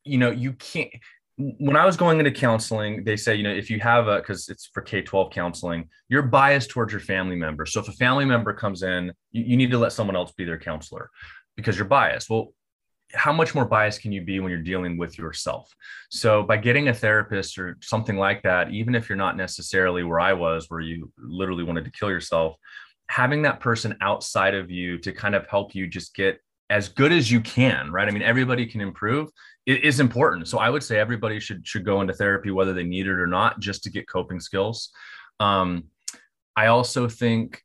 you 0.03 0.17
know 0.17 0.31
you 0.31 0.53
can't 0.53 0.89
when 1.37 1.75
i 1.75 1.85
was 1.85 1.97
going 1.97 2.19
into 2.19 2.31
counseling 2.31 3.03
they 3.03 3.15
say 3.15 3.35
you 3.35 3.43
know 3.43 3.53
if 3.53 3.69
you 3.69 3.79
have 3.79 4.07
a 4.07 4.17
because 4.17 4.49
it's 4.49 4.69
for 4.73 4.81
k-12 4.81 5.31
counseling 5.31 5.87
you're 6.09 6.23
biased 6.23 6.71
towards 6.71 6.91
your 6.91 6.99
family 6.99 7.35
member. 7.35 7.65
So 7.65 7.79
if 7.79 7.87
a 7.87 7.93
family 7.93 8.25
member 8.25 8.51
comes 8.53 8.83
in 8.83 9.13
you, 9.31 9.43
you 9.43 9.57
need 9.57 9.71
to 9.71 9.77
let 9.77 9.93
someone 9.93 10.15
else 10.15 10.33
be 10.33 10.43
their 10.43 10.57
counselor 10.57 11.09
because 11.55 11.77
you're 11.77 11.85
biased. 11.85 12.29
Well 12.29 12.53
how 13.13 13.33
much 13.33 13.55
more 13.55 13.65
biased 13.65 14.01
can 14.01 14.11
you 14.11 14.21
be 14.21 14.39
when 14.39 14.51
you're 14.51 14.61
dealing 14.61 14.97
with 14.97 15.17
yourself? 15.17 15.73
So 16.09 16.43
by 16.43 16.57
getting 16.57 16.89
a 16.89 16.93
therapist 16.93 17.57
or 17.57 17.77
something 17.81 18.17
like 18.17 18.43
that, 18.43 18.71
even 18.71 18.95
if 18.95 19.09
you're 19.09 19.17
not 19.17 19.37
necessarily 19.37 20.03
where 20.03 20.19
I 20.19 20.33
was, 20.33 20.69
where 20.69 20.79
you 20.79 21.11
literally 21.17 21.63
wanted 21.63 21.85
to 21.85 21.91
kill 21.91 22.09
yourself, 22.09 22.55
having 23.07 23.41
that 23.43 23.59
person 23.59 23.97
outside 24.01 24.53
of 24.53 24.69
you 24.69 24.97
to 24.99 25.11
kind 25.11 25.33
of 25.33 25.47
help 25.47 25.73
you 25.73 25.87
just 25.87 26.13
get 26.13 26.39
as 26.69 26.87
good 26.87 27.11
as 27.11 27.31
you 27.31 27.41
can, 27.41 27.91
right? 27.91 28.07
I 28.07 28.11
mean, 28.11 28.21
everybody 28.21 28.67
can 28.67 28.81
improve. 28.81 29.29
It 29.65 29.83
is 29.83 29.99
important. 29.99 30.47
So 30.47 30.59
I 30.59 30.69
would 30.69 30.83
say 30.83 30.99
everybody 30.99 31.39
should 31.39 31.65
should 31.65 31.83
go 31.83 32.01
into 32.01 32.13
therapy 32.13 32.51
whether 32.51 32.73
they 32.73 32.83
need 32.83 33.07
it 33.07 33.19
or 33.19 33.27
not, 33.27 33.59
just 33.59 33.83
to 33.83 33.89
get 33.89 34.07
coping 34.07 34.39
skills. 34.39 34.91
Um, 35.39 35.85
I 36.55 36.67
also 36.67 37.07
think 37.07 37.63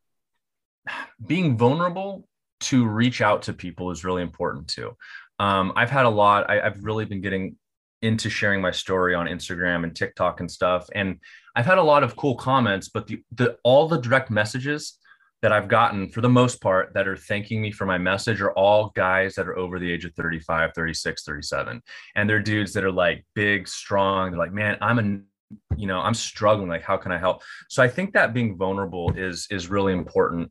being 1.26 1.58
vulnerable 1.58 2.26
to 2.60 2.86
reach 2.86 3.20
out 3.20 3.42
to 3.42 3.52
people 3.52 3.90
is 3.90 4.04
really 4.04 4.22
important 4.22 4.68
too 4.68 4.96
um, 5.38 5.72
I've 5.76 5.90
had 5.90 6.06
a 6.06 6.10
lot. 6.10 6.48
I, 6.48 6.60
I've 6.60 6.82
really 6.84 7.04
been 7.04 7.20
getting 7.20 7.56
into 8.02 8.28
sharing 8.28 8.60
my 8.60 8.70
story 8.70 9.14
on 9.14 9.26
Instagram 9.26 9.84
and 9.84 9.94
TikTok 9.94 10.40
and 10.40 10.50
stuff, 10.50 10.88
and 10.94 11.18
I've 11.56 11.66
had 11.66 11.78
a 11.78 11.82
lot 11.82 12.02
of 12.02 12.16
cool 12.16 12.36
comments. 12.36 12.88
But 12.88 13.06
the, 13.06 13.22
the 13.32 13.56
all 13.64 13.88
the 13.88 13.98
direct 13.98 14.30
messages 14.30 14.98
that 15.42 15.52
I've 15.52 15.68
gotten 15.68 16.08
for 16.08 16.22
the 16.22 16.28
most 16.28 16.62
part 16.62 16.94
that 16.94 17.06
are 17.06 17.18
thanking 17.18 17.60
me 17.60 17.70
for 17.70 17.84
my 17.84 17.98
message 17.98 18.40
are 18.40 18.52
all 18.52 18.90
guys 18.94 19.34
that 19.34 19.46
are 19.46 19.58
over 19.58 19.78
the 19.78 19.90
age 19.90 20.06
of 20.06 20.14
35, 20.14 20.70
36, 20.74 21.22
37. 21.22 21.82
And 22.16 22.30
they're 22.30 22.40
dudes 22.40 22.72
that 22.72 22.82
are 22.82 22.90
like 22.90 23.26
big, 23.34 23.68
strong. 23.68 24.30
They're 24.30 24.38
like, 24.38 24.54
man, 24.54 24.78
I'm 24.80 24.98
a 24.98 25.20
you 25.76 25.86
know, 25.86 26.00
I'm 26.00 26.14
struggling. 26.14 26.68
Like, 26.68 26.82
how 26.82 26.96
can 26.96 27.12
I 27.12 27.18
help? 27.18 27.42
So 27.68 27.82
I 27.82 27.88
think 27.88 28.14
that 28.14 28.32
being 28.34 28.56
vulnerable 28.56 29.12
is 29.16 29.46
is 29.50 29.68
really 29.68 29.92
important 29.92 30.50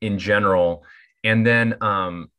in 0.00 0.18
general. 0.18 0.84
And 1.24 1.46
then 1.46 1.76
um 1.82 2.30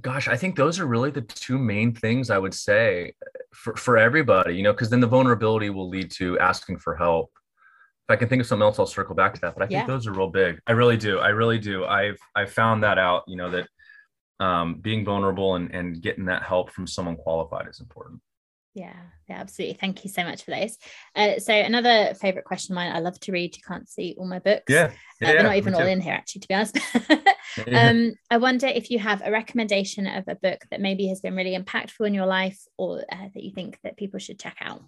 gosh, 0.00 0.28
I 0.28 0.36
think 0.36 0.56
those 0.56 0.78
are 0.78 0.86
really 0.86 1.10
the 1.10 1.22
two 1.22 1.58
main 1.58 1.94
things 1.94 2.30
I 2.30 2.38
would 2.38 2.54
say 2.54 3.14
for, 3.52 3.76
for 3.76 3.96
everybody, 3.96 4.54
you 4.54 4.62
know, 4.62 4.72
because 4.72 4.90
then 4.90 5.00
the 5.00 5.06
vulnerability 5.06 5.70
will 5.70 5.88
lead 5.88 6.10
to 6.12 6.38
asking 6.38 6.78
for 6.78 6.96
help. 6.96 7.30
If 8.08 8.12
I 8.12 8.16
can 8.16 8.28
think 8.28 8.40
of 8.40 8.46
something 8.46 8.64
else, 8.64 8.78
I'll 8.78 8.86
circle 8.86 9.14
back 9.14 9.34
to 9.34 9.40
that. 9.42 9.54
But 9.54 9.64
I 9.64 9.66
think 9.66 9.86
those 9.86 10.06
are 10.06 10.12
real 10.12 10.30
big. 10.30 10.60
I 10.66 10.72
really 10.72 10.96
do. 10.96 11.18
I 11.18 11.28
really 11.28 11.58
do. 11.58 11.84
I've 11.84 12.18
I've 12.34 12.52
found 12.52 12.82
that 12.84 12.98
out, 12.98 13.24
you 13.26 13.36
know, 13.36 13.50
that 13.50 13.68
um, 14.40 14.76
being 14.76 15.04
vulnerable 15.04 15.56
and, 15.56 15.74
and 15.74 16.00
getting 16.00 16.26
that 16.26 16.42
help 16.42 16.70
from 16.70 16.86
someone 16.86 17.16
qualified 17.16 17.68
is 17.68 17.80
important. 17.80 18.20
Yeah, 18.78 18.94
yeah, 19.28 19.40
absolutely. 19.40 19.74
Thank 19.74 20.04
you 20.04 20.10
so 20.10 20.22
much 20.22 20.44
for 20.44 20.52
those. 20.52 20.78
Uh, 21.16 21.40
so 21.40 21.52
another 21.52 22.14
favorite 22.14 22.44
question 22.44 22.74
of 22.74 22.76
mine. 22.76 22.94
I 22.94 23.00
love 23.00 23.18
to 23.20 23.32
read. 23.32 23.56
You 23.56 23.62
can't 23.66 23.88
see 23.88 24.14
all 24.16 24.28
my 24.28 24.38
books. 24.38 24.66
Yeah, 24.68 24.92
yeah 25.20 25.30
uh, 25.30 25.32
they're 25.32 25.42
not 25.42 25.56
even 25.56 25.74
all 25.74 25.86
in 25.86 26.00
here, 26.00 26.14
actually, 26.14 26.42
to 26.42 26.48
be 26.48 26.54
honest. 26.54 26.78
um, 27.72 28.14
I 28.30 28.36
wonder 28.36 28.68
if 28.68 28.88
you 28.88 29.00
have 29.00 29.20
a 29.24 29.32
recommendation 29.32 30.06
of 30.06 30.28
a 30.28 30.36
book 30.36 30.64
that 30.70 30.80
maybe 30.80 31.08
has 31.08 31.20
been 31.20 31.34
really 31.34 31.58
impactful 31.58 32.06
in 32.06 32.14
your 32.14 32.26
life, 32.26 32.60
or 32.76 33.00
uh, 33.10 33.28
that 33.34 33.42
you 33.42 33.52
think 33.52 33.80
that 33.82 33.96
people 33.96 34.20
should 34.20 34.38
check 34.38 34.56
out. 34.60 34.84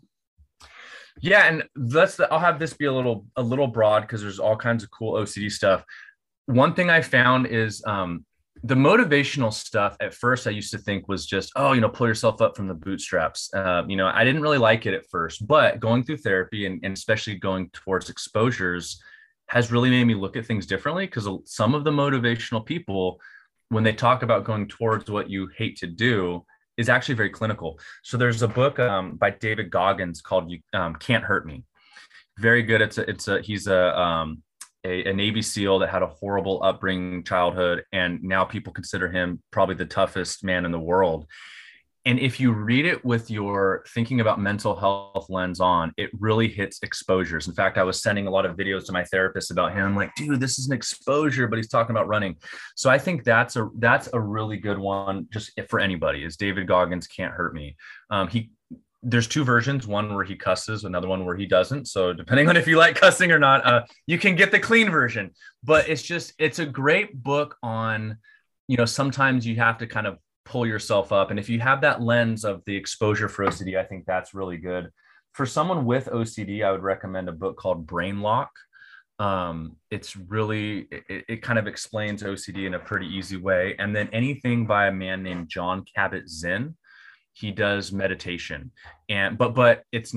Yeah, 1.21 1.47
and 1.49 1.65
let's. 1.75 2.21
I'll 2.21 2.39
have 2.39 2.61
this 2.61 2.73
be 2.73 2.85
a 2.85 2.93
little 2.93 3.27
a 3.35 3.43
little 3.43 3.67
broad 3.67 4.03
because 4.03 4.23
there's 4.23 4.39
all 4.39 4.57
kinds 4.57 4.85
of 4.85 4.91
cool 4.93 5.15
OCD 5.15 5.51
stuff. 5.51 5.85
One 6.47 6.75
thing 6.75 6.91
I 6.91 7.01
found 7.01 7.49
is 7.49 7.83
um, 7.85 8.25
the 8.63 8.75
motivational 8.75 9.53
stuff 9.53 9.97
at 10.01 10.13
first 10.13 10.47
i 10.47 10.51
used 10.51 10.71
to 10.71 10.79
think 10.79 11.09
was 11.09 11.27
just 11.27 11.51
oh 11.57 11.73
you 11.73 11.81
know 11.81 11.89
pull 11.89 12.07
yourself 12.07 12.41
up 12.43 12.57
from 12.57 12.69
the 12.69 12.75
bootstraps. 12.75 13.53
Uh, 13.55 13.83
you 13.89 13.97
know 13.97 14.07
i 14.09 14.25
didn't 14.25 14.43
really 14.43 14.59
like 14.59 14.87
it 14.87 14.95
at 14.95 15.09
first 15.11 15.47
but 15.47 15.81
going 15.81 16.05
through 16.05 16.17
therapy 16.17 16.67
and, 16.67 16.81
and 16.85 16.97
especially 16.97 17.37
going 17.37 17.71
towards 17.71 18.11
exposures 18.11 19.03
has 19.49 19.73
really 19.73 19.91
made 19.91 20.05
me 20.05 20.15
look 20.15 20.37
at 20.37 20.47
things 20.47 20.67
differently 20.67 21.07
because 21.07 21.29
some 21.45 21.75
of 21.75 21.85
the 21.85 21.91
motivational 21.91 22.65
people 22.65 23.21
when 23.71 23.85
they 23.85 23.93
talk 23.93 24.23
about 24.23 24.45
going 24.45 24.69
towards 24.69 25.11
what 25.11 25.31
you 25.31 25.49
hate 25.57 25.77
to 25.77 25.87
do 25.87 26.45
is 26.77 26.89
actually 26.89 27.15
very 27.15 27.31
clinical. 27.31 27.79
So 28.03 28.17
there's 28.17 28.43
a 28.43 28.49
book 28.49 28.79
um, 28.79 29.17
by 29.17 29.31
david 29.31 29.71
goggins 29.71 30.21
called 30.21 30.51
you 30.51 30.61
um, 30.73 30.95
can't 30.97 31.25
hurt 31.25 31.47
me. 31.47 31.65
Very 32.39 32.63
good. 32.63 32.81
It's 32.81 32.99
a 32.99 33.09
it's 33.09 33.29
a 33.29 33.41
he's 33.41 33.67
a 33.67 33.99
um, 33.99 34.43
a, 34.85 35.11
a, 35.11 35.13
Navy 35.13 35.43
SEAL 35.43 35.81
that 35.81 35.91
had 35.91 36.03
a 36.03 36.07
horrible 36.07 36.61
upbringing 36.63 37.25
childhood, 37.25 37.85
and 37.93 38.23
now 38.23 38.45
people 38.45 38.73
consider 38.73 39.11
him 39.11 39.43
probably 39.51 39.75
the 39.75 39.85
toughest 39.85 40.45
man 40.45 40.65
in 40.65 40.73
the 40.73 40.79
world. 40.79 41.27
And 42.07 42.19
if 42.19 42.41
you 42.41 42.53
read 42.53 42.87
it 42.87 43.05
with 43.05 43.31
your 43.31 43.85
thinking 43.89 44.21
about 44.21 44.41
mental 44.41 44.75
health 44.75 45.27
lens 45.29 45.61
on, 45.61 45.93
it 45.99 46.09
really 46.19 46.49
hits 46.49 46.79
exposures. 46.83 47.47
In 47.47 47.53
fact, 47.53 47.77
I 47.77 47.83
was 47.83 48.03
sending 48.03 48.27
a 48.27 48.31
lot 48.31 48.47
of 48.47 48.57
videos 48.57 48.87
to 48.87 48.93
my 48.93 49.05
therapist 49.05 49.51
about 49.51 49.73
him. 49.73 49.85
I'm 49.85 49.97
like, 49.97 50.15
dude, 50.17 50.41
this 50.41 50.59
is 50.59 50.67
an 50.67 50.73
exposure, 50.73 51.47
but 51.47 51.59
he's 51.59 51.69
talking 51.69 51.95
about 51.95 52.09
running. 52.09 52.37
So 52.75 52.89
I 52.89 52.97
think 52.97 53.23
that's 53.23 53.57
a 53.57 53.69
that's 53.77 54.09
a 54.15 54.21
really 54.21 54.57
good 54.57 54.79
one, 54.79 55.29
just 55.31 55.53
for 55.69 55.79
anybody. 55.79 56.25
Is 56.25 56.39
David 56.39 56.67
Goggins 56.67 57.07
can't 57.07 57.35
hurt 57.35 57.53
me. 57.53 57.77
Um, 58.09 58.29
he 58.29 58.51
there's 59.03 59.27
two 59.27 59.45
versions 59.45 59.87
one 59.87 60.15
where 60.15 60.25
he 60.25 60.37
cusses 60.37 60.85
another 60.85 61.09
one 61.09 61.25
where 61.25 61.37
he 61.37 61.47
doesn't. 61.47 61.87
So 61.87 62.13
depending 62.13 62.49
on 62.49 62.57
if 62.57 62.67
you 62.67 62.77
like 62.77 62.97
cussing 63.01 63.33
or 63.33 63.39
not 63.39 63.65
uh, 63.67 63.85
you 64.07 64.19
can 64.19 64.37
get 64.37 64.51
the 64.51 64.59
clean 64.59 64.91
version. 64.91 65.31
But 65.65 65.89
it's 65.89 66.03
just 66.03 66.35
it's 66.39 66.59
a 66.59 66.67
great 66.67 67.23
book 67.23 67.57
on 67.63 68.19
you 68.69 68.77
know 68.77 68.85
sometimes 68.85 69.47
you 69.47 69.57
have 69.57 69.79
to 69.79 69.87
kind 69.87 70.07
of 70.07 70.19
pull 70.45 70.67
yourself 70.67 71.13
up. 71.13 71.31
And 71.31 71.39
if 71.39 71.49
you 71.49 71.61
have 71.61 71.81
that 71.83 72.03
lens 72.03 72.45
of 72.45 72.63
the 72.67 72.77
exposure 72.77 73.29
for 73.29 73.47
ocd 73.47 73.77
i 73.79 73.85
think 73.85 74.05
that's 74.07 74.35
really 74.35 74.59
good. 74.59 74.91
For 75.33 75.47
someone 75.47 75.87
with 75.87 76.07
ocd 76.07 76.63
i 76.63 76.71
would 76.71 76.83
recommend 76.83 77.29
a 77.29 77.33
book 77.33 77.57
called 77.57 77.87
brain 77.87 78.21
lock. 78.21 78.51
Um, 79.19 79.77
it's 79.91 80.17
really 80.17 80.89
it, 80.91 81.25
it 81.29 81.43
kind 81.43 81.59
of 81.59 81.67
explains 81.67 82.23
ocd 82.23 82.67
in 82.67 82.75
a 82.75 82.79
pretty 82.79 83.07
easy 83.07 83.39
way. 83.39 83.77
And 83.79 83.97
then 83.97 84.11
anything 84.13 84.67
by 84.67 84.89
a 84.89 84.93
man 84.93 85.23
named 85.23 85.49
jon 85.49 85.85
kabat-zinn 85.97 86.75
he 87.41 87.51
does 87.51 87.93
meditation. 87.93 88.71
And 89.09 89.39
but 89.39 89.55
but 89.55 89.85
it's 89.93 90.15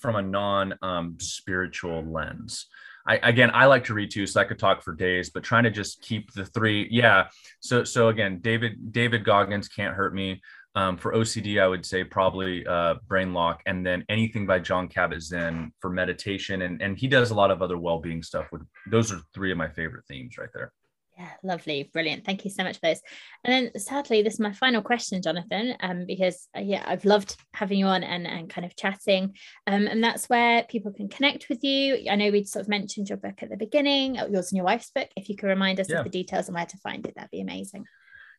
from 0.00 0.16
a 0.16 0.22
non 0.22 0.74
um, 0.82 1.16
spiritual 1.20 2.04
lens. 2.04 2.66
I, 3.04 3.16
again 3.16 3.50
i 3.52 3.66
like 3.66 3.82
to 3.86 3.94
read 3.94 4.12
too 4.12 4.28
so 4.28 4.40
i 4.40 4.44
could 4.44 4.60
talk 4.60 4.80
for 4.80 4.94
days 4.94 5.30
but 5.30 5.42
trying 5.42 5.64
to 5.64 5.72
just 5.72 6.02
keep 6.02 6.32
the 6.34 6.44
three 6.44 6.86
yeah. 6.88 7.26
So 7.58 7.82
so 7.82 8.08
again 8.08 8.38
david 8.40 8.92
david 8.92 9.24
goggins 9.24 9.68
can't 9.68 9.94
hurt 9.94 10.14
me. 10.14 10.40
Um, 10.74 10.96
for 10.96 11.12
ocd 11.12 11.60
i 11.60 11.66
would 11.66 11.84
say 11.84 12.04
probably 12.04 12.64
uh, 12.66 12.94
brain 13.08 13.34
lock 13.34 13.60
and 13.66 13.84
then 13.84 14.04
anything 14.08 14.46
by 14.46 14.60
jon 14.60 14.88
kabat-zinn 14.88 15.72
for 15.80 15.90
meditation. 15.90 16.62
And 16.62 16.80
and 16.80 16.96
he 16.96 17.08
does 17.08 17.30
a 17.30 17.34
lot 17.34 17.50
of 17.50 17.60
other 17.60 17.76
well-being 17.76 18.22
stuff 18.22 18.46
with 18.52 18.62
those 18.90 19.12
are 19.12 19.20
three 19.34 19.50
of 19.50 19.58
my 19.58 19.68
favorite 19.68 20.04
themes 20.06 20.38
right 20.38 20.48
there 20.54 20.72
yeah, 21.18 21.30
lovely, 21.42 21.90
brilliant. 21.92 22.24
Thank 22.24 22.44
you 22.44 22.50
so 22.50 22.64
much 22.64 22.76
for 22.76 22.88
those. 22.88 23.00
And 23.44 23.52
then, 23.52 23.80
sadly, 23.80 24.22
this 24.22 24.34
is 24.34 24.40
my 24.40 24.52
final 24.52 24.80
question, 24.80 25.20
Jonathan, 25.20 25.74
um, 25.80 26.06
because 26.06 26.48
uh, 26.56 26.60
yeah, 26.60 26.82
I've 26.86 27.04
loved 27.04 27.36
having 27.52 27.78
you 27.78 27.86
on 27.86 28.02
and, 28.02 28.26
and 28.26 28.48
kind 28.48 28.64
of 28.64 28.76
chatting. 28.76 29.36
Um, 29.66 29.86
and 29.86 30.02
that's 30.02 30.28
where 30.28 30.64
people 30.64 30.92
can 30.92 31.08
connect 31.08 31.48
with 31.48 31.62
you. 31.62 32.06
I 32.10 32.16
know 32.16 32.30
we'd 32.30 32.48
sort 32.48 32.62
of 32.62 32.68
mentioned 32.68 33.08
your 33.10 33.18
book 33.18 33.42
at 33.42 33.50
the 33.50 33.56
beginning, 33.56 34.18
uh, 34.18 34.26
yours 34.30 34.52
and 34.52 34.56
your 34.56 34.64
wife's 34.64 34.90
book. 34.90 35.08
If 35.16 35.28
you 35.28 35.36
could 35.36 35.48
remind 35.48 35.80
us 35.80 35.90
yeah. 35.90 35.98
of 35.98 36.04
the 36.04 36.10
details 36.10 36.48
and 36.48 36.54
where 36.54 36.66
to 36.66 36.76
find 36.78 37.06
it, 37.06 37.14
that'd 37.14 37.30
be 37.30 37.42
amazing. 37.42 37.84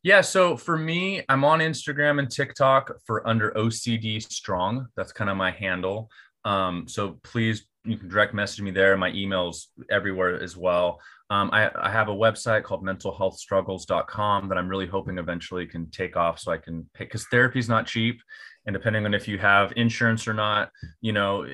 Yeah, 0.02 0.22
so 0.22 0.58
for 0.58 0.78
me, 0.78 1.24
I'm 1.30 1.46
on 1.46 1.60
Instagram 1.60 2.20
and 2.20 2.30
TikTok 2.30 2.92
for 3.06 3.26
under 3.26 3.52
OCD 3.52 4.22
Strong. 4.22 4.88
That's 4.98 5.14
kind 5.14 5.30
of 5.30 5.38
my 5.38 5.52
handle. 5.52 6.10
Um, 6.44 6.88
so 6.90 7.20
please, 7.24 7.66
you 7.86 7.98
can 7.98 8.08
direct 8.08 8.34
message 8.34 8.62
me 8.62 8.72
there. 8.72 8.96
My 8.98 9.12
emails 9.12 9.68
everywhere 9.92 10.42
as 10.42 10.56
well. 10.56 11.00
Um, 11.30 11.50
I, 11.52 11.70
I, 11.76 11.92
have 11.92 12.10
a 12.10 12.16
website 12.16 12.64
called 12.64 12.84
mentalhealthstruggles.com 12.84 14.50
that 14.50 14.58
I'm 14.58 14.70
really 14.70 14.86
hoping 14.86 15.18
eventually 15.18 15.66
can 15.66 15.90
take 15.90 16.16
off 16.16 16.40
so 16.40 16.52
I 16.52 16.58
can 16.58 16.88
pay 16.94 17.06
because 17.06 17.26
therapy 17.28 17.60
is 17.60 17.68
not 17.68 17.88
cheap. 17.88 18.22
And 18.66 18.74
depending 18.74 19.06
on 19.06 19.14
if 19.14 19.28
you 19.28 19.38
have 19.40 19.74
insurance 19.76 20.28
or 20.28 20.34
not, 20.34 20.70
you 21.02 21.12
know, 21.12 21.46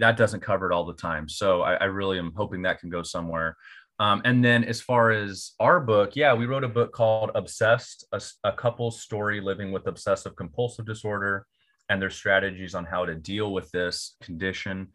that 0.00 0.16
doesn't 0.16 0.40
cover 0.40 0.70
it 0.70 0.74
all 0.74 0.84
the 0.84 0.94
time. 0.94 1.28
So 1.28 1.62
I, 1.62 1.74
I 1.74 1.84
really 1.84 2.18
am 2.18 2.32
hoping 2.36 2.62
that 2.62 2.80
can 2.80 2.90
go 2.90 3.02
somewhere. 3.02 3.56
Um, 4.00 4.22
and 4.24 4.44
then 4.44 4.64
as 4.64 4.80
far 4.80 5.10
as 5.10 5.52
our 5.58 5.80
book, 5.80 6.14
yeah, 6.14 6.32
we 6.32 6.46
wrote 6.46 6.64
a 6.64 6.68
book 6.68 6.92
called 6.92 7.30
Obsessed, 7.34 8.06
a, 8.12 8.22
a 8.44 8.52
couple's 8.52 9.02
story 9.02 9.40
living 9.40 9.72
with 9.72 9.88
obsessive 9.88 10.36
compulsive 10.36 10.86
disorder 10.86 11.46
and 11.88 12.00
their 12.00 12.10
strategies 12.10 12.74
on 12.74 12.84
how 12.84 13.04
to 13.04 13.14
deal 13.14 13.52
with 13.52 13.70
this 13.70 14.16
condition. 14.22 14.88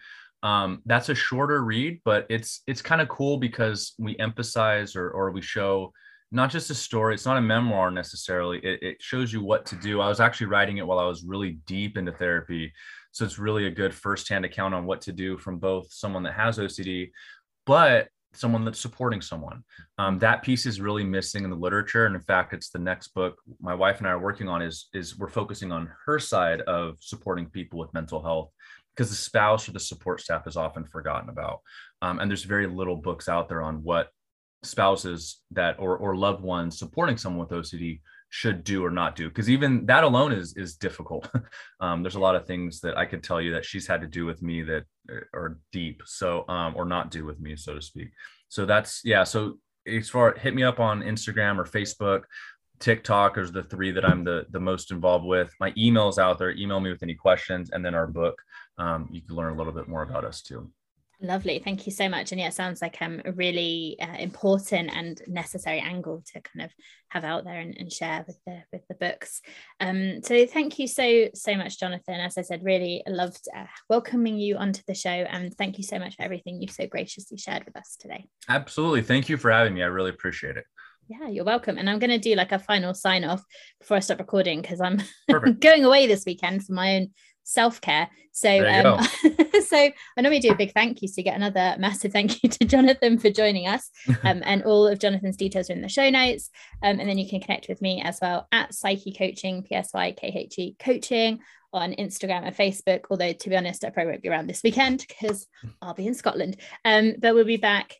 Um, 0.43 0.81
that's 0.85 1.07
a 1.07 1.15
shorter 1.15 1.63
read, 1.63 2.01
but 2.03 2.25
it's 2.29 2.61
it's 2.67 2.81
kind 2.81 3.01
of 3.01 3.07
cool 3.07 3.37
because 3.37 3.93
we 3.97 4.17
emphasize 4.19 4.95
or 4.95 5.09
or 5.09 5.31
we 5.31 5.41
show 5.41 5.93
not 6.31 6.51
just 6.51 6.69
a 6.69 6.75
story. 6.75 7.13
It's 7.13 7.25
not 7.25 7.37
a 7.37 7.41
memoir 7.41 7.91
necessarily. 7.91 8.59
It, 8.59 8.83
it 8.83 9.01
shows 9.01 9.31
you 9.31 9.41
what 9.41 9.65
to 9.67 9.75
do. 9.77 10.01
I 10.01 10.09
was 10.09 10.19
actually 10.19 10.47
writing 10.47 10.77
it 10.77 10.87
while 10.87 10.99
I 10.99 11.05
was 11.05 11.23
really 11.23 11.59
deep 11.65 11.97
into 11.97 12.11
therapy, 12.11 12.73
so 13.11 13.23
it's 13.23 13.39
really 13.39 13.67
a 13.67 13.71
good 13.71 13.95
firsthand 13.95 14.43
account 14.43 14.73
on 14.73 14.85
what 14.85 14.99
to 15.01 15.13
do 15.13 15.37
from 15.37 15.59
both 15.59 15.91
someone 15.91 16.23
that 16.23 16.33
has 16.33 16.57
OCD, 16.57 17.11
but 17.65 18.09
someone 18.33 18.65
that's 18.65 18.79
supporting 18.79 19.21
someone. 19.21 19.63
Um, 19.97 20.17
that 20.19 20.41
piece 20.41 20.65
is 20.65 20.81
really 20.81 21.03
missing 21.03 21.43
in 21.45 21.51
the 21.51 21.55
literature, 21.55 22.05
and 22.05 22.15
in 22.15 22.21
fact, 22.21 22.53
it's 22.53 22.69
the 22.69 22.79
next 22.79 23.09
book 23.09 23.39
my 23.61 23.75
wife 23.75 23.99
and 23.99 24.07
I 24.07 24.11
are 24.11 24.19
working 24.19 24.49
on. 24.49 24.61
is 24.61 24.89
is 24.93 25.17
we're 25.17 25.29
focusing 25.29 25.71
on 25.71 25.89
her 26.05 26.19
side 26.19 26.61
of 26.61 26.97
supporting 26.99 27.45
people 27.45 27.79
with 27.79 27.93
mental 27.93 28.21
health 28.21 28.51
because 28.95 29.09
the 29.09 29.15
spouse 29.15 29.67
or 29.67 29.71
the 29.71 29.79
support 29.79 30.21
staff 30.21 30.47
is 30.47 30.57
often 30.57 30.85
forgotten 30.85 31.29
about. 31.29 31.59
Um, 32.01 32.19
and 32.19 32.29
there's 32.29 32.43
very 32.43 32.67
little 32.67 32.95
books 32.95 33.27
out 33.27 33.49
there 33.49 33.61
on 33.61 33.83
what 33.83 34.09
spouses 34.63 35.41
that 35.51 35.75
or, 35.79 35.97
or 35.97 36.15
loved 36.15 36.41
ones 36.41 36.77
supporting 36.77 37.17
someone 37.17 37.47
with 37.47 37.57
OCD 37.57 38.01
should 38.29 38.63
do 38.63 38.83
or 38.83 38.89
not 38.89 39.15
do. 39.15 39.27
Because 39.27 39.49
even 39.49 39.85
that 39.85 40.03
alone 40.03 40.31
is 40.31 40.55
is 40.57 40.75
difficult. 40.75 41.29
um, 41.79 42.01
there's 42.01 42.15
a 42.15 42.19
lot 42.19 42.35
of 42.35 42.47
things 42.47 42.79
that 42.81 42.97
I 42.97 43.05
could 43.05 43.23
tell 43.23 43.39
you 43.39 43.51
that 43.53 43.65
she's 43.65 43.85
had 43.85 44.01
to 44.01 44.07
do 44.07 44.25
with 44.25 44.41
me 44.41 44.63
that 44.63 44.85
are 45.33 45.59
deep. 45.71 46.01
So 46.05 46.47
um, 46.47 46.73
or 46.75 46.85
not 46.85 47.11
do 47.11 47.25
with 47.25 47.39
me, 47.39 47.55
so 47.55 47.75
to 47.75 47.81
speak. 47.81 48.09
So 48.49 48.65
that's 48.65 49.01
yeah. 49.03 49.23
So 49.23 49.59
as 49.85 50.09
far 50.09 50.33
hit 50.33 50.55
me 50.55 50.63
up 50.63 50.79
on 50.79 51.01
Instagram 51.01 51.57
or 51.57 51.65
Facebook. 51.65 52.23
TikTok 52.79 53.37
is 53.37 53.51
the 53.51 53.63
three 53.63 53.91
that 53.91 54.03
I'm 54.03 54.25
the 54.25 54.45
the 54.49 54.59
most 54.59 54.91
involved 54.91 55.25
with. 55.25 55.53
My 55.59 55.71
email's 55.77 56.19
out 56.19 56.37
there. 56.37 56.51
Email 56.51 56.81
me 56.81 56.91
with 56.91 57.03
any 57.03 57.13
questions, 57.13 57.69
and 57.71 57.85
then 57.85 57.95
our 57.95 58.07
book. 58.07 58.41
Um, 58.77 59.09
you 59.11 59.21
can 59.21 59.35
learn 59.35 59.53
a 59.53 59.57
little 59.57 59.73
bit 59.73 59.87
more 59.87 60.03
about 60.03 60.25
us 60.25 60.41
too. 60.41 60.71
Lovely, 61.23 61.59
thank 61.59 61.85
you 61.85 61.91
so 61.93 62.09
much. 62.09 62.31
And 62.31 62.41
yeah, 62.41 62.47
it 62.47 62.53
sounds 62.53 62.81
like 62.81 63.01
um, 63.01 63.21
a 63.23 63.31
really 63.31 63.95
uh, 64.01 64.17
important 64.17 64.91
and 64.93 65.21
necessary 65.25 65.79
angle 65.79 66.21
to 66.33 66.41
kind 66.41 66.65
of 66.65 66.71
have 67.09 67.23
out 67.23 67.45
there 67.45 67.59
and, 67.59 67.77
and 67.77 67.91
share 67.91 68.25
with 68.27 68.37
the 68.45 68.61
with 68.73 68.81
the 68.89 68.95
books. 68.95 69.39
Um, 69.79 70.21
so 70.21 70.45
thank 70.45 70.79
you 70.79 70.87
so 70.87 71.29
so 71.33 71.55
much, 71.55 71.79
Jonathan. 71.79 72.15
As 72.15 72.37
I 72.37 72.41
said, 72.41 72.65
really 72.65 73.03
loved 73.07 73.47
uh, 73.55 73.67
welcoming 73.89 74.37
you 74.37 74.57
onto 74.57 74.81
the 74.85 74.95
show, 74.95 75.09
and 75.09 75.55
thank 75.55 75.77
you 75.77 75.85
so 75.85 75.97
much 75.97 76.15
for 76.17 76.23
everything 76.23 76.61
you've 76.61 76.71
so 76.71 76.87
graciously 76.87 77.37
shared 77.37 77.63
with 77.63 77.77
us 77.77 77.95
today. 77.97 78.27
Absolutely, 78.49 79.01
thank 79.01 79.29
you 79.29 79.37
for 79.37 79.49
having 79.49 79.75
me. 79.75 79.83
I 79.83 79.87
really 79.87 80.09
appreciate 80.09 80.57
it. 80.57 80.65
Yeah, 81.07 81.27
you're 81.27 81.45
welcome. 81.45 81.77
And 81.77 81.89
I'm 81.89 81.99
going 81.99 82.09
to 82.09 82.17
do 82.17 82.35
like 82.35 82.51
a 82.51 82.59
final 82.59 82.93
sign 82.93 83.23
off 83.23 83.43
before 83.79 83.97
I 83.97 83.99
stop 83.99 84.19
recording 84.19 84.61
because 84.61 84.79
I'm 84.81 85.01
going 85.59 85.85
away 85.85 86.07
this 86.07 86.23
weekend 86.25 86.65
for 86.65 86.73
my 86.73 86.95
own 86.95 87.09
self 87.43 87.81
care. 87.81 88.09
So, 88.31 88.49
um, 88.49 89.03
so 89.67 89.77
I 89.77 90.21
normally 90.21 90.39
do 90.39 90.51
a 90.51 90.55
big 90.55 90.73
thank 90.73 91.01
you. 91.01 91.07
So, 91.07 91.15
you 91.17 91.23
get 91.23 91.35
another 91.35 91.75
massive 91.77 92.11
thank 92.11 92.43
you 92.43 92.49
to 92.49 92.65
Jonathan 92.65 93.19
for 93.19 93.29
joining 93.29 93.67
us. 93.67 93.89
Um, 94.23 94.41
and 94.45 94.63
all 94.63 94.87
of 94.87 94.99
Jonathan's 94.99 95.35
details 95.35 95.69
are 95.69 95.73
in 95.73 95.81
the 95.81 95.89
show 95.89 96.09
notes. 96.09 96.49
Um, 96.81 96.99
and 96.99 97.09
then 97.09 97.17
you 97.17 97.27
can 97.27 97.41
connect 97.41 97.67
with 97.67 97.81
me 97.81 98.01
as 98.01 98.19
well 98.21 98.47
at 98.53 98.71
Psykhe 98.71 99.17
Coaching, 99.17 99.63
P 99.63 99.75
S 99.75 99.89
Y 99.93 100.13
K 100.13 100.27
H 100.27 100.59
E 100.59 100.75
Coaching 100.79 101.39
on 101.73 101.91
Instagram 101.93 102.43
and 102.43 102.55
Facebook. 102.55 103.01
Although, 103.09 103.33
to 103.33 103.49
be 103.49 103.57
honest, 103.57 103.83
I 103.83 103.89
probably 103.89 104.11
won't 104.11 104.23
be 104.23 104.29
around 104.29 104.47
this 104.47 104.63
weekend 104.63 105.05
because 105.07 105.47
I'll 105.81 105.93
be 105.93 106.07
in 106.07 106.13
Scotland. 106.13 106.57
Um, 106.85 107.15
but 107.19 107.35
we'll 107.35 107.43
be 107.43 107.57
back 107.57 107.97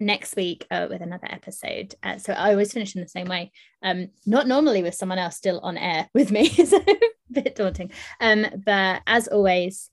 next 0.00 0.34
week 0.34 0.66
uh, 0.70 0.86
with 0.90 1.02
another 1.02 1.28
episode. 1.30 1.94
Uh, 2.02 2.18
so 2.18 2.32
I 2.32 2.50
always 2.50 2.72
finish 2.72 2.96
in 2.96 3.02
the 3.02 3.08
same 3.08 3.28
way. 3.28 3.52
Um, 3.82 4.08
not 4.26 4.48
normally 4.48 4.82
with 4.82 4.94
someone 4.94 5.18
else 5.18 5.36
still 5.36 5.60
on 5.60 5.76
air 5.76 6.08
with 6.14 6.32
me. 6.32 6.48
so 6.48 6.82
bit 7.32 7.54
daunting. 7.54 7.92
Um, 8.20 8.46
but 8.64 9.02
as 9.06 9.28
always, 9.28 9.90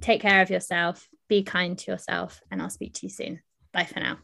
take 0.00 0.20
care 0.22 0.42
of 0.42 0.50
yourself, 0.50 1.08
be 1.28 1.42
kind 1.42 1.78
to 1.78 1.90
yourself, 1.90 2.40
and 2.50 2.60
I'll 2.60 2.70
speak 2.70 2.94
to 2.94 3.06
you 3.06 3.10
soon. 3.10 3.40
Bye 3.72 3.84
for 3.84 4.00
now. 4.00 4.18